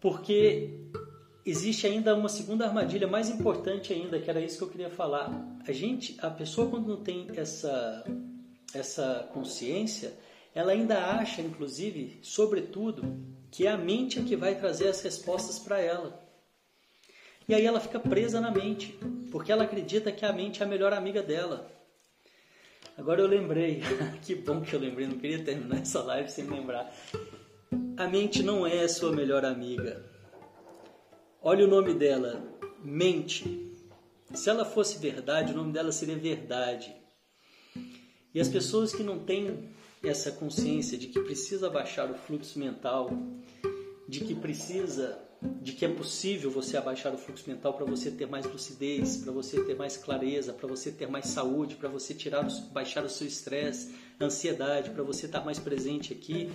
Porque 0.01 0.91
existe 1.45 1.87
ainda 1.87 2.14
uma 2.14 2.29
segunda 2.29 2.67
armadilha 2.67 3.09
mais 3.09 3.29
importante 3.29 3.93
ainda, 3.93 4.21
que 4.21 4.31
era 4.31 4.41
isso 4.41 4.59
que 4.59 4.64
eu 4.64 4.69
queria 4.69 4.91
falar. 4.91 5.31
A 5.67 5.73
gente, 5.73 6.17
a 6.21 6.31
pessoa 6.31 6.71
quando 6.71 6.87
não 6.87 7.03
tem 7.03 7.27
essa 7.35 8.05
essa 8.75 9.29
consciência, 9.33 10.12
ela 10.55 10.73
ainda 10.73 10.99
acha, 10.99 11.41
inclusive, 11.41 12.19
sobretudo, 12.23 13.03
que 13.51 13.67
é 13.67 13.71
a 13.71 13.77
mente 13.77 14.19
é 14.19 14.23
que 14.23 14.37
vai 14.37 14.55
trazer 14.55 14.88
as 14.88 15.01
respostas 15.01 15.59
para 15.59 15.81
ela. 15.81 16.21
E 17.49 17.55
aí 17.55 17.65
ela 17.65 17.81
fica 17.81 17.99
presa 17.99 18.43
na 18.43 18.51
mente, 18.51 18.99
porque 19.33 19.51
ela 19.51 19.65
acredita 19.65 20.13
que 20.13 20.27
a 20.27 20.33
mente 20.33 20.63
é 20.63 20.67
a 20.67 20.69
melhor 20.69 20.93
amiga 20.93 21.23
dela. 21.23 21.71
Agora 22.97 23.23
eu 23.23 23.27
lembrei, 23.27 23.81
que 24.21 24.35
bom 24.35 24.61
que 24.61 24.75
eu 24.75 24.81
lembrei, 24.81 25.07
não 25.07 25.19
queria 25.19 25.43
terminar 25.43 25.81
essa 25.81 26.03
live 26.03 26.31
sem 26.31 26.45
lembrar. 26.45 26.93
A 27.97 28.07
mente 28.07 28.43
não 28.43 28.67
é 28.67 28.83
a 28.83 28.89
sua 28.89 29.13
melhor 29.13 29.47
amiga. 29.47 30.05
Olha 31.41 31.65
o 31.65 31.69
nome 31.69 31.95
dela, 31.95 32.43
mente. 32.85 33.73
Se 34.35 34.51
ela 34.51 34.67
fosse 34.67 34.99
verdade, 34.99 35.55
o 35.55 35.57
nome 35.57 35.73
dela 35.73 35.91
seria 35.91 36.19
verdade. 36.19 36.95
E 38.35 38.41
as 38.41 38.49
pessoas 38.49 38.93
que 38.93 39.03
não 39.03 39.21
têm 39.21 39.71
essa 40.05 40.31
consciência 40.31 40.99
de 40.99 41.07
que 41.07 41.21
precisa 41.21 41.71
baixar 41.71 42.11
o 42.11 42.15
fluxo 42.15 42.59
mental, 42.59 43.11
de 44.09 44.21
que 44.21 44.35
precisa, 44.35 45.18
de 45.61 45.73
que 45.75 45.85
é 45.85 45.88
possível 45.88 46.51
você 46.51 46.79
abaixar 46.79 47.14
o 47.14 47.18
fluxo 47.18 47.49
mental 47.49 47.75
para 47.75 47.85
você 47.85 48.11
ter 48.11 48.27
mais 48.27 48.47
lucidez, 48.47 49.18
para 49.18 49.31
você 49.31 49.62
ter 49.62 49.77
mais 49.77 49.99
clareza, 49.99 50.55
para 50.55 50.66
você 50.66 50.90
ter 50.90 51.07
mais 51.07 51.27
saúde, 51.27 51.75
para 51.75 51.90
você 51.90 52.14
tirar, 52.14 52.49
baixar 52.73 53.05
o 53.05 53.09
seu 53.09 53.27
estresse, 53.27 53.94
ansiedade, 54.18 54.90
para 54.90 55.03
você 55.03 55.27
estar 55.27 55.44
mais 55.44 55.59
presente 55.59 56.12
aqui, 56.12 56.51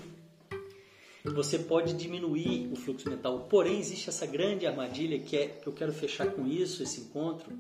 você 1.24 1.60
pode 1.60 1.94
diminuir 1.94 2.70
o 2.74 2.76
fluxo 2.76 3.10
mental. 3.10 3.48
Porém, 3.50 3.80
existe 3.80 4.10
essa 4.10 4.26
grande 4.26 4.66
armadilha 4.66 5.20
que 5.20 5.38
é 5.38 5.48
que 5.48 5.68
eu 5.68 5.74
quero 5.74 5.94
fechar 5.94 6.32
com 6.32 6.48
isso 6.48 6.82
esse 6.84 7.02
encontro, 7.02 7.58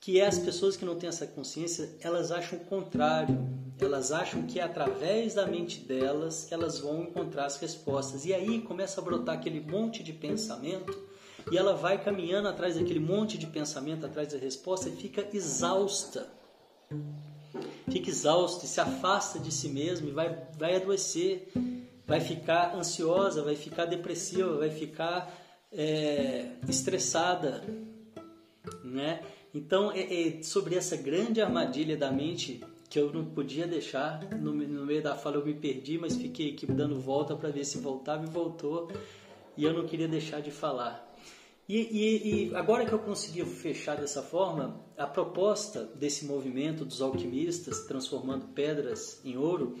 que 0.00 0.18
é 0.18 0.26
as 0.26 0.38
pessoas 0.38 0.76
que 0.76 0.84
não 0.84 0.96
têm 0.96 1.08
essa 1.08 1.26
consciência, 1.26 1.94
elas 2.00 2.32
acham 2.32 2.58
o 2.58 2.64
contrário. 2.64 3.38
Elas 3.78 4.10
acham 4.10 4.42
que 4.42 4.58
é 4.58 4.62
através 4.62 5.34
da 5.34 5.46
mente 5.46 5.80
delas 5.80 6.44
que 6.44 6.54
elas 6.54 6.78
vão 6.78 7.02
encontrar 7.02 7.46
as 7.46 7.58
respostas. 7.58 8.24
E 8.24 8.32
aí 8.32 8.60
começa 8.62 9.00
a 9.00 9.04
brotar 9.04 9.36
aquele 9.36 9.60
monte 9.60 10.02
de 10.02 10.12
pensamento 10.12 10.96
e 11.50 11.58
ela 11.58 11.74
vai 11.74 12.02
caminhando 12.02 12.48
atrás 12.48 12.76
daquele 12.76 13.00
monte 13.00 13.36
de 13.36 13.46
pensamento, 13.46 14.06
atrás 14.06 14.32
da 14.32 14.38
resposta 14.38 14.88
e 14.88 14.92
fica 14.92 15.28
exausta. 15.32 16.26
Fica 17.90 18.08
exausta 18.08 18.64
e 18.64 18.68
se 18.68 18.80
afasta 18.80 19.38
de 19.38 19.52
si 19.52 19.68
mesmo 19.68 20.08
e 20.08 20.12
vai, 20.12 20.36
vai 20.58 20.76
adoecer 20.76 21.52
vai 22.06 22.20
ficar 22.20 22.74
ansiosa, 22.74 23.42
vai 23.42 23.56
ficar 23.56 23.84
depressiva, 23.84 24.56
vai 24.56 24.70
ficar 24.70 25.34
é, 25.72 26.52
estressada, 26.68 27.64
né? 28.84 29.20
Então, 29.52 29.90
é, 29.90 30.00
é, 30.00 30.42
sobre 30.42 30.76
essa 30.76 30.96
grande 30.96 31.40
armadilha 31.40 31.96
da 31.96 32.10
mente 32.12 32.62
que 32.96 33.00
eu 33.00 33.12
não 33.12 33.26
podia 33.26 33.66
deixar, 33.66 34.24
no, 34.40 34.54
no 34.54 34.86
meio 34.86 35.02
da 35.02 35.14
fala 35.14 35.36
eu 35.36 35.44
me 35.44 35.52
perdi, 35.52 35.98
mas 35.98 36.16
fiquei 36.16 36.52
aqui 36.52 36.64
dando 36.64 36.98
volta 36.98 37.36
para 37.36 37.50
ver 37.50 37.62
se 37.62 37.76
voltava 37.76 38.24
e 38.24 38.26
voltou, 38.26 38.90
e 39.54 39.64
eu 39.64 39.74
não 39.74 39.86
queria 39.86 40.08
deixar 40.08 40.40
de 40.40 40.50
falar. 40.50 41.06
E, 41.68 41.76
e, 41.76 42.48
e, 42.48 42.56
agora 42.56 42.86
que 42.86 42.92
eu 42.94 42.98
consegui 42.98 43.44
fechar 43.44 43.98
dessa 43.98 44.22
forma, 44.22 44.82
a 44.96 45.06
proposta 45.06 45.84
desse 45.84 46.24
movimento 46.24 46.86
dos 46.86 47.02
alquimistas 47.02 47.80
transformando 47.80 48.46
pedras 48.54 49.20
em 49.22 49.36
ouro 49.36 49.76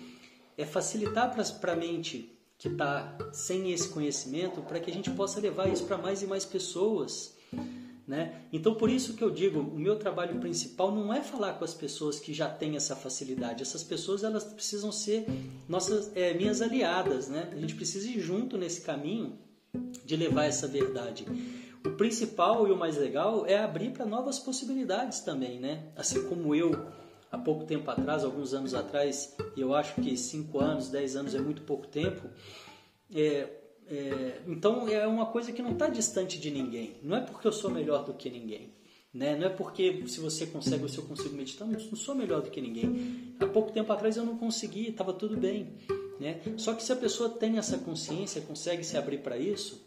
é 0.58 0.66
facilitar 0.66 1.34
para 1.58 1.72
a 1.72 1.76
mente 1.76 2.38
que 2.58 2.68
está 2.68 3.16
sem 3.32 3.72
esse 3.72 3.88
conhecimento, 3.88 4.60
para 4.60 4.78
que 4.78 4.90
a 4.90 4.94
gente 4.94 5.10
possa 5.10 5.40
levar 5.40 5.72
isso 5.72 5.84
para 5.84 5.96
mais 5.96 6.20
e 6.20 6.26
mais 6.26 6.44
pessoas. 6.44 7.34
Né? 8.06 8.42
Então, 8.52 8.74
por 8.74 8.88
isso 8.88 9.14
que 9.14 9.22
eu 9.24 9.30
digo, 9.30 9.58
o 9.58 9.78
meu 9.78 9.96
trabalho 9.96 10.38
principal 10.38 10.94
não 10.94 11.12
é 11.12 11.22
falar 11.22 11.54
com 11.54 11.64
as 11.64 11.74
pessoas 11.74 12.20
que 12.20 12.32
já 12.32 12.48
têm 12.48 12.76
essa 12.76 12.94
facilidade. 12.94 13.62
Essas 13.62 13.82
pessoas 13.82 14.22
elas 14.22 14.44
precisam 14.44 14.92
ser 14.92 15.26
nossas, 15.68 16.12
é, 16.14 16.32
minhas 16.32 16.62
aliadas. 16.62 17.28
Né? 17.28 17.48
A 17.52 17.56
gente 17.56 17.74
precisa 17.74 18.08
ir 18.08 18.20
junto 18.20 18.56
nesse 18.56 18.82
caminho 18.82 19.36
de 20.04 20.16
levar 20.16 20.44
essa 20.44 20.68
verdade. 20.68 21.26
O 21.84 21.90
principal 21.90 22.66
e 22.68 22.70
o 22.70 22.76
mais 22.76 22.96
legal 22.96 23.44
é 23.44 23.58
abrir 23.58 23.90
para 23.90 24.06
novas 24.06 24.38
possibilidades 24.38 25.20
também, 25.20 25.58
né? 25.60 25.84
Assim 25.96 26.22
como 26.28 26.54
eu 26.54 26.86
há 27.30 27.38
pouco 27.38 27.64
tempo 27.64 27.90
atrás, 27.90 28.24
alguns 28.24 28.54
anos 28.54 28.74
atrás, 28.74 29.36
e 29.56 29.60
eu 29.60 29.74
acho 29.74 29.94
que 30.00 30.16
5 30.16 30.58
anos, 30.58 30.88
10 30.88 31.16
anos 31.16 31.34
é 31.34 31.40
muito 31.40 31.62
pouco 31.62 31.86
tempo, 31.86 32.28
é, 33.14 33.48
é, 33.90 34.42
então 34.46 34.88
é 34.88 35.06
uma 35.06 35.26
coisa 35.26 35.52
que 35.52 35.62
não 35.62 35.72
está 35.72 35.88
distante 35.88 36.38
de 36.38 36.50
ninguém. 36.50 36.96
Não 37.02 37.16
é 37.16 37.20
porque 37.20 37.46
eu 37.46 37.52
sou 37.52 37.70
melhor 37.70 38.04
do 38.04 38.14
que 38.14 38.28
ninguém. 38.30 38.74
Né? 39.12 39.34
Não 39.36 39.46
é 39.46 39.50
porque 39.50 40.06
se 40.06 40.20
você 40.20 40.46
consegue 40.46 40.82
ou 40.82 40.88
se 40.88 40.98
eu 40.98 41.04
consigo 41.04 41.34
meditar, 41.34 41.66
não 41.66 41.78
sou 41.78 42.14
melhor 42.14 42.42
do 42.42 42.50
que 42.50 42.60
ninguém. 42.60 43.34
Há 43.40 43.46
pouco 43.46 43.72
tempo 43.72 43.92
atrás 43.92 44.16
eu 44.16 44.24
não 44.24 44.36
consegui, 44.36 44.90
estava 44.90 45.12
tudo 45.12 45.36
bem. 45.36 45.78
Né? 46.20 46.40
Só 46.56 46.74
que 46.74 46.82
se 46.82 46.92
a 46.92 46.96
pessoa 46.96 47.30
tem 47.30 47.58
essa 47.58 47.78
consciência, 47.78 48.42
consegue 48.42 48.84
se 48.84 48.96
abrir 48.96 49.18
para 49.18 49.38
isso, 49.38 49.86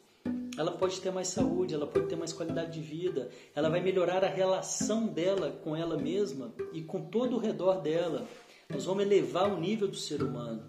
ela 0.57 0.71
pode 0.71 0.99
ter 0.99 1.11
mais 1.11 1.27
saúde, 1.27 1.73
ela 1.73 1.87
pode 1.87 2.07
ter 2.07 2.15
mais 2.15 2.33
qualidade 2.33 2.73
de 2.73 2.81
vida, 2.81 3.29
ela 3.55 3.69
vai 3.69 3.81
melhorar 3.81 4.23
a 4.23 4.27
relação 4.27 5.07
dela 5.07 5.51
com 5.63 5.75
ela 5.75 5.97
mesma 5.97 6.53
e 6.73 6.81
com 6.81 7.01
todo 7.01 7.35
o 7.35 7.39
redor 7.39 7.81
dela. 7.81 8.27
Nós 8.69 8.85
vamos 8.85 9.03
elevar 9.03 9.51
o 9.51 9.59
nível 9.59 9.87
do 9.87 9.95
ser 9.95 10.21
humano 10.21 10.63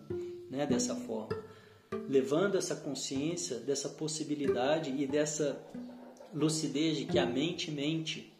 né, 0.50 0.66
dessa 0.66 0.94
forma, 0.94 1.36
levando 2.10 2.58
essa 2.58 2.74
consciência 2.74 3.58
dessa 3.58 3.88
possibilidade 3.88 4.92
e 4.98 5.06
dessa 5.06 5.64
lucidez 6.34 6.96
de 6.96 7.04
que 7.04 7.20
a 7.20 7.24
mente 7.24 7.70
mente. 7.70 8.32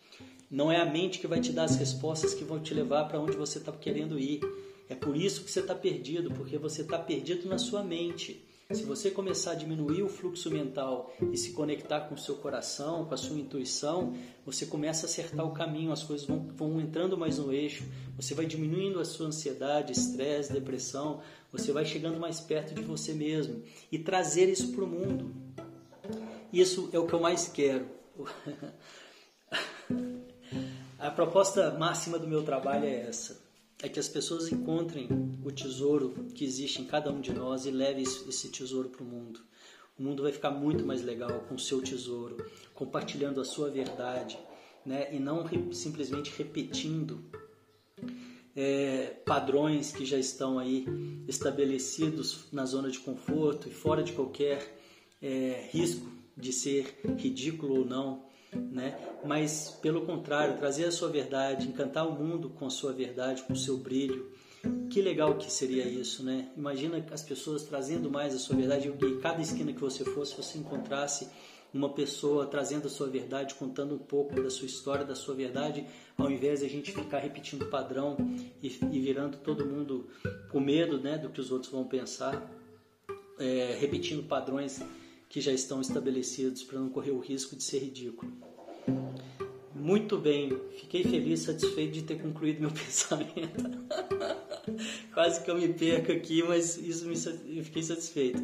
Não 0.50 0.72
é 0.72 0.80
a 0.80 0.84
mente 0.84 1.20
que 1.20 1.28
vai 1.28 1.40
te 1.40 1.52
dar 1.52 1.64
as 1.64 1.76
respostas 1.76 2.34
que 2.34 2.42
vão 2.42 2.58
te 2.58 2.74
levar 2.74 3.04
para 3.04 3.20
onde 3.20 3.36
você 3.36 3.58
está 3.58 3.70
querendo 3.70 4.18
ir. 4.18 4.40
É 4.88 4.96
por 4.96 5.16
isso 5.16 5.44
que 5.44 5.50
você 5.52 5.60
está 5.60 5.72
perdido, 5.72 6.32
porque 6.32 6.58
você 6.58 6.82
está 6.82 6.98
perdido 6.98 7.48
na 7.48 7.58
sua 7.58 7.84
mente. 7.84 8.44
Se 8.72 8.84
você 8.84 9.10
começar 9.10 9.52
a 9.52 9.56
diminuir 9.56 10.04
o 10.04 10.08
fluxo 10.08 10.48
mental 10.48 11.12
e 11.32 11.36
se 11.36 11.52
conectar 11.52 12.02
com 12.02 12.14
o 12.14 12.18
seu 12.18 12.36
coração, 12.36 13.04
com 13.04 13.12
a 13.12 13.16
sua 13.16 13.36
intuição, 13.36 14.14
você 14.46 14.64
começa 14.64 15.06
a 15.06 15.08
acertar 15.08 15.44
o 15.44 15.52
caminho, 15.52 15.90
as 15.90 16.04
coisas 16.04 16.24
vão, 16.24 16.46
vão 16.54 16.80
entrando 16.80 17.18
mais 17.18 17.38
no 17.38 17.52
eixo, 17.52 17.84
você 18.14 18.32
vai 18.32 18.46
diminuindo 18.46 19.00
a 19.00 19.04
sua 19.04 19.26
ansiedade, 19.26 19.90
estresse, 19.90 20.52
depressão, 20.52 21.20
você 21.50 21.72
vai 21.72 21.84
chegando 21.84 22.20
mais 22.20 22.38
perto 22.38 22.72
de 22.72 22.82
você 22.82 23.12
mesmo 23.12 23.60
e 23.90 23.98
trazer 23.98 24.48
isso 24.48 24.70
para 24.70 24.84
o 24.84 24.86
mundo. 24.86 25.34
Isso 26.52 26.88
é 26.92 26.98
o 26.98 27.06
que 27.06 27.12
eu 27.12 27.20
mais 27.20 27.48
quero. 27.48 27.88
a 30.96 31.10
proposta 31.10 31.72
máxima 31.72 32.20
do 32.20 32.28
meu 32.28 32.44
trabalho 32.44 32.84
é 32.84 33.00
essa 33.00 33.49
é 33.82 33.88
que 33.88 33.98
as 33.98 34.08
pessoas 34.08 34.50
encontrem 34.52 35.08
o 35.44 35.50
tesouro 35.50 36.26
que 36.34 36.44
existe 36.44 36.82
em 36.82 36.84
cada 36.84 37.10
um 37.10 37.20
de 37.20 37.32
nós 37.32 37.66
e 37.66 37.70
levem 37.70 38.02
esse 38.02 38.48
tesouro 38.48 38.88
para 38.88 39.02
o 39.02 39.06
mundo. 39.06 39.40
O 39.98 40.02
mundo 40.02 40.22
vai 40.22 40.32
ficar 40.32 40.50
muito 40.50 40.84
mais 40.84 41.02
legal 41.02 41.40
com 41.48 41.54
o 41.54 41.58
seu 41.58 41.80
tesouro, 41.82 42.44
compartilhando 42.74 43.40
a 43.40 43.44
sua 43.44 43.70
verdade, 43.70 44.38
né? 44.84 45.14
e 45.14 45.18
não 45.18 45.42
re 45.42 45.72
simplesmente 45.72 46.32
repetindo 46.36 47.22
é, 48.56 49.16
padrões 49.24 49.92
que 49.92 50.04
já 50.04 50.18
estão 50.18 50.58
aí 50.58 50.86
estabelecidos 51.28 52.46
na 52.52 52.64
zona 52.64 52.90
de 52.90 52.98
conforto 52.98 53.68
e 53.68 53.72
fora 53.72 54.02
de 54.02 54.12
qualquer 54.12 54.78
é, 55.22 55.68
risco 55.70 56.10
de 56.36 56.52
ser 56.52 56.98
ridículo 57.18 57.80
ou 57.80 57.84
não 57.84 58.29
né? 58.54 58.98
Mas 59.24 59.78
pelo 59.82 60.06
contrário, 60.06 60.56
trazer 60.56 60.84
a 60.84 60.92
sua 60.92 61.08
verdade, 61.08 61.68
encantar 61.68 62.06
o 62.06 62.12
mundo 62.12 62.50
com 62.50 62.66
a 62.66 62.70
sua 62.70 62.92
verdade, 62.92 63.42
com 63.42 63.52
o 63.52 63.56
seu 63.56 63.76
brilho. 63.76 64.30
Que 64.90 65.00
legal 65.00 65.36
que 65.36 65.50
seria 65.50 65.86
isso, 65.86 66.22
né? 66.22 66.50
Imagina 66.56 67.04
as 67.10 67.22
pessoas 67.22 67.62
trazendo 67.62 68.10
mais 68.10 68.34
a 68.34 68.38
sua 68.38 68.56
verdade 68.56 68.88
e 68.88 69.16
cada 69.20 69.40
esquina 69.40 69.72
que 69.72 69.80
você 69.80 70.04
fosse, 70.04 70.36
você 70.36 70.58
encontrasse 70.58 71.28
uma 71.72 71.88
pessoa 71.88 72.46
trazendo 72.46 72.86
a 72.86 72.90
sua 72.90 73.08
verdade, 73.08 73.54
contando 73.54 73.94
um 73.94 73.98
pouco 73.98 74.40
da 74.42 74.50
sua 74.50 74.66
história, 74.66 75.04
da 75.04 75.14
sua 75.14 75.34
verdade, 75.34 75.86
ao 76.18 76.30
invés 76.30 76.60
de 76.60 76.66
a 76.66 76.68
gente 76.68 76.92
ficar 76.92 77.20
repetindo 77.20 77.66
padrão 77.66 78.16
e, 78.62 78.66
e, 78.66 79.00
virando 79.00 79.38
todo 79.38 79.64
mundo 79.64 80.08
com 80.50 80.60
medo 80.60 80.98
né, 80.98 81.16
do 81.16 81.30
que 81.30 81.40
os 81.40 81.52
outros 81.52 81.70
vão 81.70 81.84
pensar, 81.84 82.50
é, 83.38 83.76
repetindo 83.78 84.26
padrões 84.26 84.82
que 85.30 85.40
já 85.40 85.52
estão 85.52 85.80
estabelecidos 85.80 86.64
para 86.64 86.80
não 86.80 86.90
correr 86.90 87.12
o 87.12 87.20
risco 87.20 87.54
de 87.54 87.62
ser 87.62 87.78
ridículo. 87.78 88.32
Muito 89.72 90.18
bem, 90.18 90.60
fiquei 90.76 91.04
feliz, 91.04 91.40
satisfeito 91.40 91.92
de 91.92 92.02
ter 92.02 92.20
concluído 92.20 92.60
meu 92.60 92.70
pensamento. 92.74 93.86
Quase 95.14 95.42
que 95.42 95.50
eu 95.50 95.56
me 95.56 95.72
perco 95.72 96.10
aqui, 96.10 96.42
mas 96.42 96.76
isso 96.76 97.06
me, 97.06 97.14
eu 97.56 97.64
fiquei 97.64 97.82
satisfeito. 97.82 98.42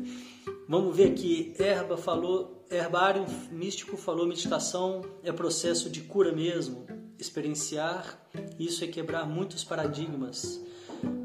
Vamos 0.69 0.97
ver 0.97 1.11
aqui, 1.11 1.53
Herba 1.59 1.97
falou, 1.97 2.65
herbário 2.71 3.27
místico 3.51 3.97
falou, 3.97 4.25
meditação 4.25 5.05
é 5.25 5.33
processo 5.33 5.91
de 5.91 6.03
cura 6.03 6.33
mesmo. 6.33 6.87
Experienciar 7.19 8.25
isso 8.61 8.85
é 8.85 8.87
quebrar 8.87 9.27
muitos 9.27 9.65
paradigmas. 9.65 10.61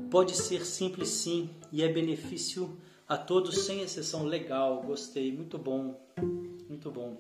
Pode 0.10 0.36
ser 0.36 0.66
simples 0.66 1.10
sim 1.10 1.52
e 1.72 1.84
é 1.84 1.88
benefício 1.88 2.78
a 3.12 3.18
todos 3.18 3.66
sem 3.66 3.82
exceção. 3.82 4.24
Legal, 4.24 4.84
gostei, 4.84 5.34
muito 5.34 5.58
bom, 5.58 6.00
muito 6.70 6.90
bom. 6.90 7.18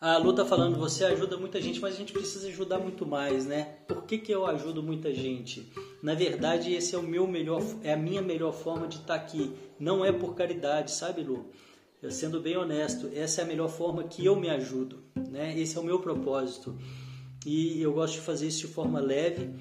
A 0.00 0.16
Lu 0.16 0.32
tá 0.32 0.44
falando, 0.44 0.76
você 0.76 1.04
ajuda 1.04 1.36
muita 1.36 1.62
gente, 1.62 1.78
mas 1.78 1.94
a 1.94 1.98
gente 1.98 2.12
precisa 2.12 2.48
ajudar 2.48 2.80
muito 2.80 3.06
mais, 3.06 3.46
né? 3.46 3.76
Por 3.86 4.02
que, 4.02 4.18
que 4.18 4.32
eu 4.32 4.44
ajudo 4.46 4.82
muita 4.82 5.14
gente? 5.14 5.72
Na 6.02 6.14
verdade, 6.14 6.74
esse 6.74 6.96
é 6.96 6.98
o 6.98 7.02
meu 7.02 7.28
melhor, 7.28 7.62
é 7.84 7.92
a 7.92 7.96
minha 7.96 8.20
melhor 8.20 8.52
forma 8.52 8.88
de 8.88 8.96
estar 8.96 9.16
tá 9.18 9.24
aqui. 9.24 9.52
Não 9.78 10.04
é 10.04 10.10
por 10.10 10.34
caridade, 10.34 10.90
sabe, 10.90 11.22
Lu? 11.22 11.50
Eu 12.02 12.10
sendo 12.10 12.40
bem 12.40 12.56
honesto, 12.56 13.08
essa 13.14 13.42
é 13.42 13.44
a 13.44 13.46
melhor 13.46 13.68
forma 13.68 14.02
que 14.02 14.24
eu 14.24 14.34
me 14.34 14.50
ajudo, 14.50 14.98
né? 15.14 15.56
Esse 15.56 15.76
é 15.76 15.80
o 15.80 15.84
meu 15.84 16.00
propósito. 16.00 16.76
E 17.46 17.80
eu 17.80 17.92
gosto 17.92 18.14
de 18.14 18.20
fazer 18.20 18.48
isso 18.48 18.66
de 18.66 18.72
forma 18.72 18.98
leve, 18.98 19.54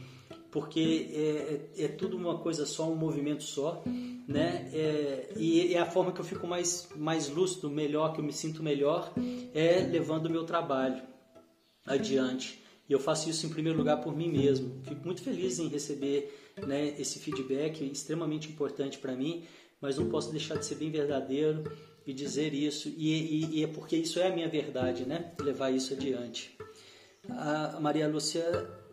porque 0.50 1.12
é, 1.14 1.84
é, 1.84 1.86
é 1.86 1.88
tudo 1.90 2.18
uma 2.18 2.40
coisa 2.40 2.66
só, 2.66 2.90
um 2.90 2.96
movimento 2.96 3.44
só, 3.44 3.84
né? 4.30 4.70
É, 4.72 5.34
e 5.36 5.74
é 5.74 5.80
a 5.80 5.88
forma 5.88 6.12
que 6.12 6.22
eu 6.22 6.24
fico 6.24 6.46
mais, 6.46 6.88
mais 6.96 7.28
lúcido, 7.28 7.68
melhor, 7.68 8.14
que 8.14 8.20
eu 8.20 8.24
me 8.24 8.32
sinto 8.32 8.62
melhor, 8.62 9.12
é 9.56 9.80
levando 9.80 10.28
o 10.28 10.30
meu 10.30 10.44
trabalho 10.44 11.02
adiante. 11.84 12.64
E 12.88 12.94
eu 12.94 13.00
faço 13.00 13.28
isso 13.28 13.48
em 13.48 13.50
primeiro 13.50 13.80
lugar 13.80 14.02
por 14.02 14.16
mim 14.16 14.30
mesmo. 14.30 14.84
Fico 14.84 15.04
muito 15.04 15.24
feliz 15.24 15.58
em 15.58 15.68
receber 15.68 16.32
né, 16.68 16.94
esse 17.00 17.18
feedback 17.18 17.84
extremamente 17.84 18.50
importante 18.50 19.00
para 19.00 19.16
mim, 19.16 19.46
mas 19.82 19.98
não 19.98 20.10
posso 20.10 20.32
deixar 20.32 20.58
de 20.58 20.66
ser 20.66 20.76
bem 20.76 20.92
verdadeiro 20.92 21.64
e 22.06 22.14
dizer 22.14 22.54
isso. 22.54 22.88
E, 22.96 23.12
e, 23.12 23.60
e, 23.60 23.64
é 23.64 23.68
porque 23.68 23.96
isso 23.96 24.20
é 24.20 24.28
a 24.28 24.36
minha 24.36 24.48
verdade, 24.48 25.06
né? 25.08 25.34
Levar 25.40 25.72
isso 25.72 25.94
adiante. 25.94 26.56
A 27.30 27.80
Maria 27.80 28.08
Lúcia 28.08 28.44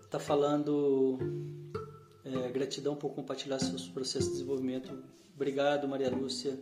está 0.01 0.19
falando 0.19 1.19
é, 2.25 2.51
gratidão 2.51 2.97
por 2.97 3.11
compartilhar 3.11 3.59
seus 3.59 3.87
processos 3.87 4.29
de 4.29 4.33
desenvolvimento. 4.37 5.17
Obrigado, 5.37 5.87
Maria 5.87 6.09
Lúcia. 6.09 6.59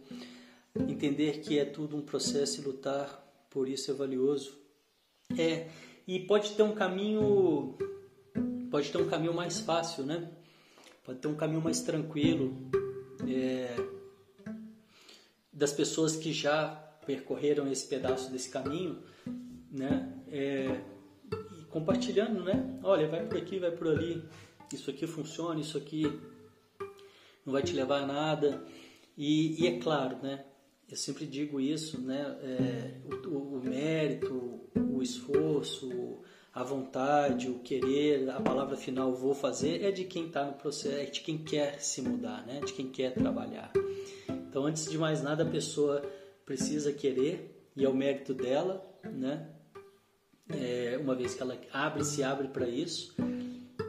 Entender 0.77 1.39
que 1.39 1.61
é 1.61 1.65
tudo 1.65 1.97
um 1.97 2.03
processo 2.03 2.61
e 2.61 2.65
lutar 2.65 3.25
por 3.49 3.69
isso 3.69 3.89
é 3.93 3.95
valioso. 3.95 4.59
É, 5.39 5.69
e 6.09 6.19
pode 6.19 6.51
ter 6.57 6.65
um 6.65 6.75
caminho 6.75 7.79
pode 8.73 8.91
ter 8.91 8.99
um 8.99 9.09
caminho 9.09 9.33
mais 9.33 9.61
fácil, 9.61 10.05
né? 10.05 10.29
Pode 11.05 11.21
ter 11.21 11.29
um 11.29 11.37
caminho 11.37 11.63
mais 11.63 11.83
tranquilo 11.83 12.69
é, 13.29 13.77
das 15.53 15.73
pessoas 15.73 16.17
que 16.17 16.33
já 16.33 16.67
percorreram 17.07 17.71
esse 17.71 17.87
pedaço 17.87 18.33
desse 18.33 18.51
caminho, 18.51 19.01
né? 19.71 20.13
É, 20.27 20.81
compartilhando, 21.71 22.43
né? 22.43 22.81
Olha, 22.83 23.07
vai 23.07 23.25
por 23.25 23.39
aqui, 23.39 23.61
vai 23.61 23.71
por 23.71 23.87
ali. 23.87 24.25
Isso 24.73 24.91
aqui 24.91 25.07
funciona, 25.07 25.61
isso 25.61 25.79
aqui 25.79 26.21
não 27.45 27.53
vai 27.53 27.63
te 27.63 27.73
levar 27.73 28.03
a 28.03 28.07
nada. 28.07 28.65
E, 29.17 29.63
e 29.63 29.67
é 29.67 29.79
claro, 29.79 30.19
né? 30.23 30.45
Eu 30.89 30.97
sempre 30.97 31.27
digo 31.27 31.61
isso, 31.61 32.01
né? 32.01 32.37
É, 32.43 33.29
o, 33.29 33.57
o, 33.57 33.63
mérito, 33.65 34.61
o 34.77 35.03
esforço, 35.03 36.21
a 36.53 36.63
vontade, 36.63 37.49
o 37.49 37.59
querer, 37.61 38.29
a 38.31 38.41
palavra 38.41 38.77
final 38.77 39.15
vou 39.15 39.35
fazer 39.35 39.83
é 39.83 39.91
de 39.91 40.05
quem 40.05 40.27
está 40.27 40.45
no 40.45 40.53
processo, 40.55 40.97
é 40.97 41.07
de 41.07 41.21
quem 41.21 41.39
quer 41.39 41.81
se 41.81 42.03
mudar, 42.03 42.47
né? 42.47 42.61
De 42.61 42.73
quem 42.73 42.89
quer 42.89 43.15
trabalhar. 43.15 43.73
Então, 44.29 44.67
antes 44.67 44.91
de 44.91 44.99
mais 44.99 45.23
nada, 45.23 45.43
a 45.43 45.51
pessoa 45.51 46.03
precisa 46.45 46.93
querer 46.93 47.71
e 47.77 47.85
é 47.85 47.89
o 47.89 47.95
mérito 47.95 48.35
dela, 48.35 48.83
né? 49.05 49.49
É, 50.49 50.99
uma 51.01 51.15
vez 51.15 51.35
que 51.35 51.43
ela 51.43 51.59
abre, 51.73 52.05
se 52.05 52.23
abre 52.23 52.49
para 52.49 52.69
isso, 52.69 53.17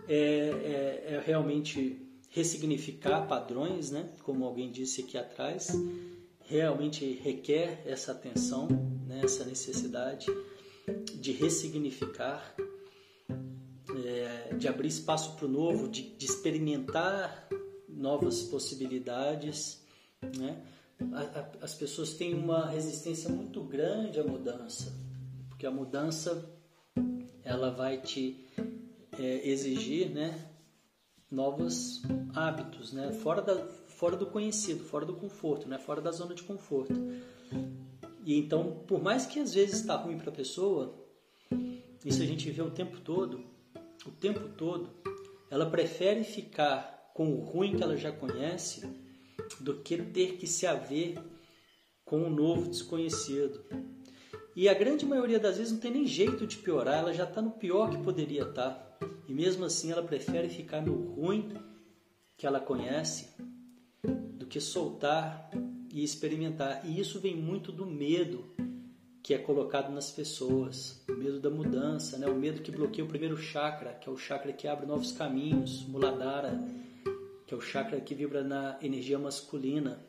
é, 0.07 0.15
é, 0.17 1.13
é 1.15 1.23
realmente 1.23 2.04
ressignificar 2.35 3.25
padrões, 3.27 3.91
né? 3.91 4.09
Como 4.21 4.43
alguém 4.43 4.69
disse 4.69 5.01
aqui 5.01 5.17
atrás 5.17 5.71
realmente 6.47 7.13
requer 7.23 7.81
essa 7.85 8.11
atenção, 8.11 8.67
né, 9.07 9.21
essa 9.23 9.45
necessidade 9.45 10.27
de 11.15 11.31
ressignificar, 11.31 12.55
é, 14.05 14.53
de 14.53 14.67
abrir 14.67 14.89
espaço 14.89 15.35
para 15.37 15.45
o 15.45 15.49
novo, 15.49 15.87
de, 15.87 16.03
de, 16.15 16.25
experimentar 16.25 17.47
novas 17.89 18.43
possibilidades. 18.43 19.81
Né? 20.37 20.61
As 21.61 21.73
pessoas 21.73 22.13
têm 22.13 22.35
uma 22.35 22.67
resistência 22.69 23.29
muito 23.29 23.63
grande 23.63 24.19
à 24.19 24.23
mudança, 24.23 24.93
porque 25.49 25.65
a 25.65 25.71
mudança 25.71 26.47
ela 27.43 27.71
vai 27.71 27.99
te 28.01 28.45
é, 29.17 29.49
exigir 29.49 30.09
né, 30.11 30.54
novos 31.35 32.01
hábitos, 32.33 32.93
né? 32.93 33.11
fora 33.11 33.41
da, 33.41 33.67
fora 33.87 34.15
do 34.15 34.25
conhecido, 34.25 34.83
fora 34.83 35.05
do 35.05 35.13
conforto, 35.13 35.67
né? 35.67 35.77
fora 35.77 36.01
da 36.01 36.11
zona 36.11 36.33
de 36.33 36.43
conforto. 36.43 36.93
E 38.23 38.39
então, 38.39 38.83
por 38.87 39.03
mais 39.03 39.25
que 39.25 39.39
às 39.39 39.53
vezes 39.53 39.81
está 39.81 39.95
ruim 39.95 40.17
para 40.17 40.29
a 40.29 40.33
pessoa, 40.33 40.95
isso 42.03 42.23
a 42.23 42.25
gente 42.25 42.49
vê 42.49 42.61
o 42.61 42.71
tempo 42.71 42.99
todo, 43.01 43.43
o 44.05 44.11
tempo 44.11 44.47
todo, 44.57 44.89
ela 45.51 45.69
prefere 45.69 46.23
ficar 46.23 47.11
com 47.13 47.33
o 47.33 47.41
ruim 47.41 47.75
que 47.75 47.83
ela 47.83 47.97
já 47.97 48.11
conhece 48.11 48.87
do 49.59 49.75
que 49.75 49.97
ter 49.97 50.37
que 50.37 50.47
se 50.47 50.65
haver 50.65 51.17
com 52.03 52.23
o 52.23 52.29
novo 52.29 52.69
desconhecido. 52.69 53.63
E 54.55 54.69
a 54.69 54.73
grande 54.73 55.05
maioria 55.05 55.39
das 55.39 55.57
vezes 55.57 55.73
não 55.73 55.79
tem 55.79 55.91
nem 55.91 56.07
jeito 56.07 56.47
de 56.47 56.57
piorar, 56.57 56.99
ela 56.99 57.13
já 57.13 57.25
está 57.25 57.41
no 57.41 57.51
pior 57.51 57.89
que 57.89 57.97
poderia 57.97 58.43
estar. 58.43 58.84
E 59.27 59.33
mesmo 59.33 59.65
assim 59.65 59.91
ela 59.91 60.03
prefere 60.03 60.49
ficar 60.49 60.81
no 60.81 60.93
ruim 61.13 61.53
que 62.37 62.45
ela 62.45 62.59
conhece 62.59 63.29
do 64.03 64.45
que 64.45 64.59
soltar 64.59 65.49
e 65.91 66.03
experimentar. 66.03 66.85
E 66.85 66.99
isso 66.99 67.19
vem 67.19 67.35
muito 67.35 67.71
do 67.71 67.85
medo 67.85 68.53
que 69.23 69.33
é 69.33 69.39
colocado 69.39 69.91
nas 69.91 70.11
pessoas, 70.11 71.03
o 71.09 71.13
medo 71.13 71.39
da 71.39 71.49
mudança, 71.49 72.15
né? 72.15 72.27
o 72.27 72.35
medo 72.35 72.61
que 72.61 72.69
bloqueia 72.69 73.03
o 73.03 73.07
primeiro 73.07 73.35
chakra, 73.35 73.91
que 73.93 74.07
é 74.07 74.11
o 74.11 74.17
chakra 74.17 74.53
que 74.53 74.67
abre 74.67 74.85
novos 74.85 75.11
caminhos, 75.11 75.83
Muladhara, 75.87 76.63
que 77.47 77.53
é 77.53 77.57
o 77.57 77.61
chakra 77.61 77.99
que 77.99 78.13
vibra 78.13 78.43
na 78.43 78.77
energia 78.83 79.17
masculina. 79.17 79.99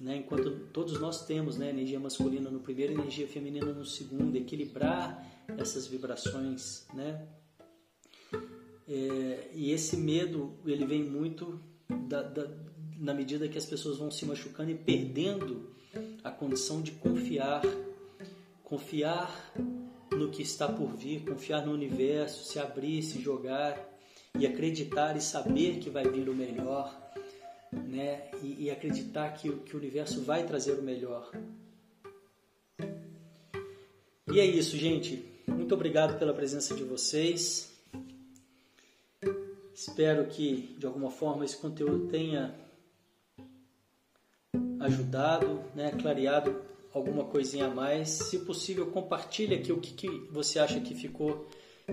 Né? 0.00 0.16
Enquanto 0.16 0.50
todos 0.72 0.98
nós 0.98 1.24
temos 1.24 1.56
né? 1.56 1.70
energia 1.70 2.00
masculina 2.00 2.50
no 2.50 2.58
primeiro 2.58 2.94
energia 2.94 3.28
feminina 3.28 3.72
no 3.72 3.84
segundo, 3.84 4.34
equilibrar 4.34 5.24
essas 5.56 5.86
vibrações. 5.86 6.84
Né? 6.94 7.28
É, 8.88 9.50
e 9.52 9.72
esse 9.72 9.96
medo 9.96 10.54
ele 10.64 10.86
vem 10.86 11.02
muito 11.02 11.60
da, 11.88 12.22
da, 12.22 12.48
na 12.98 13.12
medida 13.12 13.48
que 13.48 13.58
as 13.58 13.66
pessoas 13.66 13.98
vão 13.98 14.10
se 14.10 14.24
machucando 14.24 14.70
e 14.70 14.74
perdendo 14.74 15.70
a 16.22 16.30
condição 16.30 16.80
de 16.80 16.92
confiar, 16.92 17.62
confiar 18.62 19.52
no 20.12 20.30
que 20.30 20.42
está 20.42 20.68
por 20.68 20.88
vir, 20.94 21.24
confiar 21.24 21.66
no 21.66 21.72
universo, 21.72 22.44
se 22.44 22.58
abrir, 22.58 23.02
se 23.02 23.20
jogar 23.20 23.76
e 24.38 24.46
acreditar 24.46 25.16
e 25.16 25.20
saber 25.20 25.78
que 25.78 25.90
vai 25.90 26.04
vir 26.04 26.28
o 26.28 26.34
melhor, 26.34 26.94
né? 27.72 28.30
E, 28.42 28.64
e 28.64 28.70
acreditar 28.70 29.30
que, 29.30 29.50
que 29.50 29.74
o 29.74 29.78
universo 29.78 30.20
vai 30.22 30.46
trazer 30.46 30.72
o 30.78 30.82
melhor. 30.82 31.30
E 34.32 34.40
é 34.40 34.44
isso, 34.44 34.76
gente. 34.76 35.24
Muito 35.46 35.74
obrigado 35.74 36.18
pela 36.18 36.34
presença 36.34 36.74
de 36.74 36.84
vocês. 36.84 37.75
Espero 39.76 40.24
que 40.24 40.74
de 40.78 40.86
alguma 40.86 41.10
forma 41.10 41.44
esse 41.44 41.58
conteúdo 41.58 42.08
tenha 42.08 42.54
ajudado, 44.80 45.62
né, 45.74 45.90
clareado 46.00 46.62
alguma 46.94 47.24
coisinha 47.24 47.66
a 47.66 47.74
mais. 47.74 48.08
Se 48.08 48.38
possível, 48.38 48.86
compartilhe 48.86 49.54
aqui 49.54 49.70
o 49.70 49.78
que, 49.78 49.92
que 49.92 50.08
você 50.30 50.58
acha 50.58 50.80
que 50.80 50.94
ficou 50.94 51.46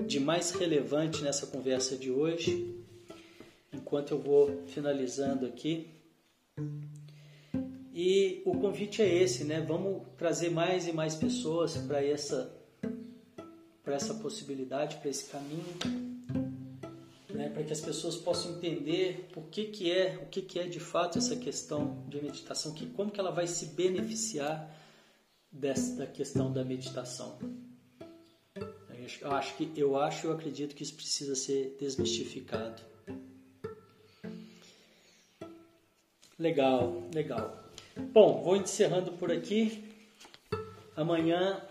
de 0.07 0.17
mais 0.17 0.51
relevante 0.51 1.21
nessa 1.21 1.45
conversa 1.45 1.97
de 1.97 2.09
hoje. 2.09 2.73
Enquanto 3.73 4.11
eu 4.11 4.19
vou 4.19 4.63
finalizando 4.67 5.45
aqui. 5.45 5.89
E 7.93 8.41
o 8.45 8.57
convite 8.59 9.01
é 9.01 9.13
esse, 9.13 9.43
né? 9.43 9.59
Vamos 9.59 10.03
trazer 10.17 10.49
mais 10.49 10.87
e 10.87 10.93
mais 10.93 11.15
pessoas 11.15 11.75
para 11.75 12.01
essa 12.01 12.49
para 13.83 13.95
essa 13.95 14.13
possibilidade, 14.13 14.95
para 14.95 15.09
esse 15.09 15.29
caminho 15.29 16.12
né, 17.33 17.49
para 17.49 17.63
que 17.63 17.73
as 17.73 17.81
pessoas 17.81 18.15
possam 18.15 18.51
entender 18.51 19.27
o 19.35 19.41
que, 19.41 19.65
que 19.65 19.91
é, 19.91 20.19
o 20.21 20.27
que, 20.27 20.41
que 20.41 20.59
é 20.59 20.67
de 20.67 20.79
fato 20.79 21.17
essa 21.17 21.35
questão 21.35 22.05
de 22.07 22.21
meditação, 22.21 22.73
que 22.73 22.85
como 22.85 23.11
que 23.11 23.19
ela 23.19 23.31
vai 23.31 23.47
se 23.47 23.67
beneficiar 23.67 24.71
desta 25.51 26.05
questão 26.05 26.53
da 26.53 26.63
meditação. 26.63 27.37
Eu 29.19 29.31
acho 29.31 29.55
que 29.55 29.71
eu 29.75 29.97
acho, 29.97 30.27
eu 30.27 30.33
acredito 30.33 30.75
que 30.75 30.83
isso 30.83 30.95
precisa 30.95 31.35
ser 31.35 31.75
desmistificado. 31.79 32.81
Legal, 36.39 37.03
legal. 37.13 37.63
Bom, 38.11 38.41
vou 38.41 38.55
encerrando 38.55 39.11
por 39.13 39.31
aqui. 39.31 39.83
Amanhã 40.95 41.61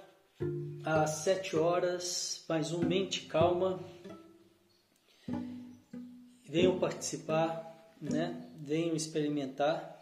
às 0.85 1.11
7 1.23 1.57
horas, 1.57 2.45
mais 2.49 2.73
um 2.73 2.81
Mente 2.81 3.23
Calma 3.23 3.81
venham 6.53 6.79
participar, 6.79 7.97
né? 7.99 8.47
venham 8.61 8.95
experimentar. 8.95 9.99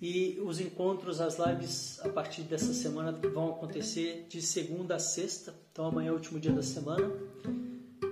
E 0.00 0.38
os 0.40 0.60
encontros, 0.60 1.20
as 1.20 1.36
lives 1.36 1.98
a 2.04 2.08
partir 2.10 2.42
dessa 2.42 2.72
semana 2.72 3.10
vão 3.10 3.50
acontecer 3.50 4.26
de 4.28 4.40
segunda 4.40 4.94
a 4.94 4.98
sexta, 5.00 5.52
então 5.72 5.86
amanhã 5.86 6.10
é 6.10 6.12
o 6.12 6.14
último 6.14 6.38
dia 6.38 6.52
da 6.52 6.62
semana, 6.62 7.10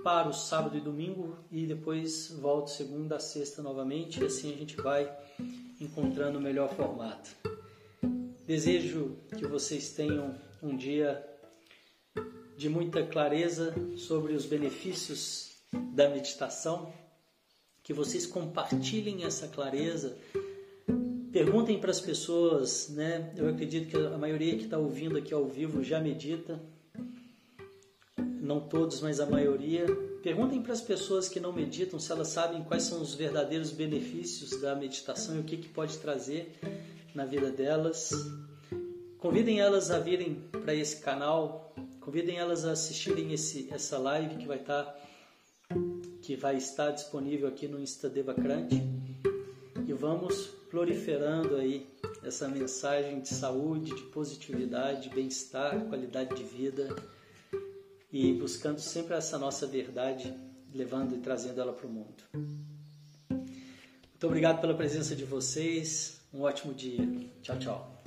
para 0.02 0.28
o 0.28 0.32
sábado 0.32 0.76
e 0.76 0.80
domingo, 0.80 1.38
e 1.52 1.66
depois 1.66 2.32
volto 2.40 2.70
segunda 2.70 3.14
a 3.14 3.20
sexta 3.20 3.62
novamente, 3.62 4.20
e 4.20 4.26
assim 4.26 4.52
a 4.52 4.56
gente 4.56 4.74
vai 4.74 5.08
encontrando 5.80 6.40
o 6.40 6.42
melhor 6.42 6.74
formato. 6.74 7.30
Desejo 8.44 9.18
que 9.38 9.46
vocês 9.46 9.90
tenham 9.90 10.34
um 10.60 10.76
dia 10.76 11.24
de 12.56 12.68
muita 12.68 13.06
clareza 13.06 13.72
sobre 13.96 14.32
os 14.32 14.46
benefícios 14.46 15.51
da 15.72 16.08
meditação, 16.08 16.92
que 17.82 17.92
vocês 17.92 18.26
compartilhem 18.26 19.24
essa 19.24 19.48
clareza. 19.48 20.16
Perguntem 21.32 21.80
para 21.80 21.90
as 21.90 22.00
pessoas, 22.00 22.90
né? 22.90 23.32
Eu 23.36 23.48
acredito 23.48 23.88
que 23.88 23.96
a 23.96 24.18
maioria 24.18 24.56
que 24.56 24.64
está 24.64 24.78
ouvindo 24.78 25.16
aqui 25.16 25.32
ao 25.32 25.46
vivo 25.46 25.82
já 25.82 25.98
medita, 25.98 26.60
não 28.18 28.60
todos, 28.60 29.00
mas 29.00 29.20
a 29.20 29.26
maioria. 29.26 29.86
Perguntem 30.22 30.62
para 30.62 30.72
as 30.72 30.80
pessoas 30.80 31.28
que 31.28 31.40
não 31.40 31.52
meditam 31.52 31.98
se 31.98 32.12
elas 32.12 32.28
sabem 32.28 32.62
quais 32.62 32.84
são 32.84 33.00
os 33.00 33.14
verdadeiros 33.14 33.70
benefícios 33.72 34.60
da 34.60 34.74
meditação 34.76 35.36
e 35.36 35.40
o 35.40 35.44
que, 35.44 35.56
que 35.56 35.68
pode 35.68 35.98
trazer 35.98 36.58
na 37.14 37.24
vida 37.24 37.50
delas. 37.50 38.10
Convidem 39.18 39.60
elas 39.60 39.90
a 39.90 39.98
virem 39.98 40.34
para 40.50 40.74
esse 40.74 40.96
canal, 40.96 41.74
convidem 42.00 42.38
elas 42.38 42.64
a 42.64 42.72
assistirem 42.72 43.32
esse, 43.32 43.68
essa 43.70 43.96
live 43.98 44.36
que 44.36 44.46
vai 44.46 44.58
estar 44.58 44.82
tá, 44.82 44.96
que 46.22 46.36
vai 46.36 46.56
estar 46.56 46.92
disponível 46.92 47.48
aqui 47.48 47.66
no 47.66 47.80
Insta 47.80 48.08
Devacrante 48.08 48.80
e 49.86 49.92
vamos 49.92 50.46
proliferando 50.70 51.56
aí 51.56 51.86
essa 52.22 52.48
mensagem 52.48 53.20
de 53.20 53.28
saúde, 53.28 53.94
de 53.94 54.02
positividade, 54.04 55.10
bem-estar, 55.10 55.84
qualidade 55.86 56.36
de 56.36 56.44
vida 56.44 56.94
e 58.12 58.32
buscando 58.34 58.78
sempre 58.78 59.14
essa 59.14 59.36
nossa 59.36 59.66
verdade, 59.66 60.32
levando 60.72 61.16
e 61.16 61.18
trazendo 61.18 61.60
ela 61.60 61.72
para 61.72 61.86
o 61.86 61.90
mundo. 61.90 62.22
Muito 63.28 64.26
obrigado 64.26 64.60
pela 64.60 64.74
presença 64.74 65.16
de 65.16 65.24
vocês. 65.24 66.20
Um 66.32 66.42
ótimo 66.42 66.72
dia. 66.72 67.00
Tchau, 67.42 67.58
tchau. 67.58 68.01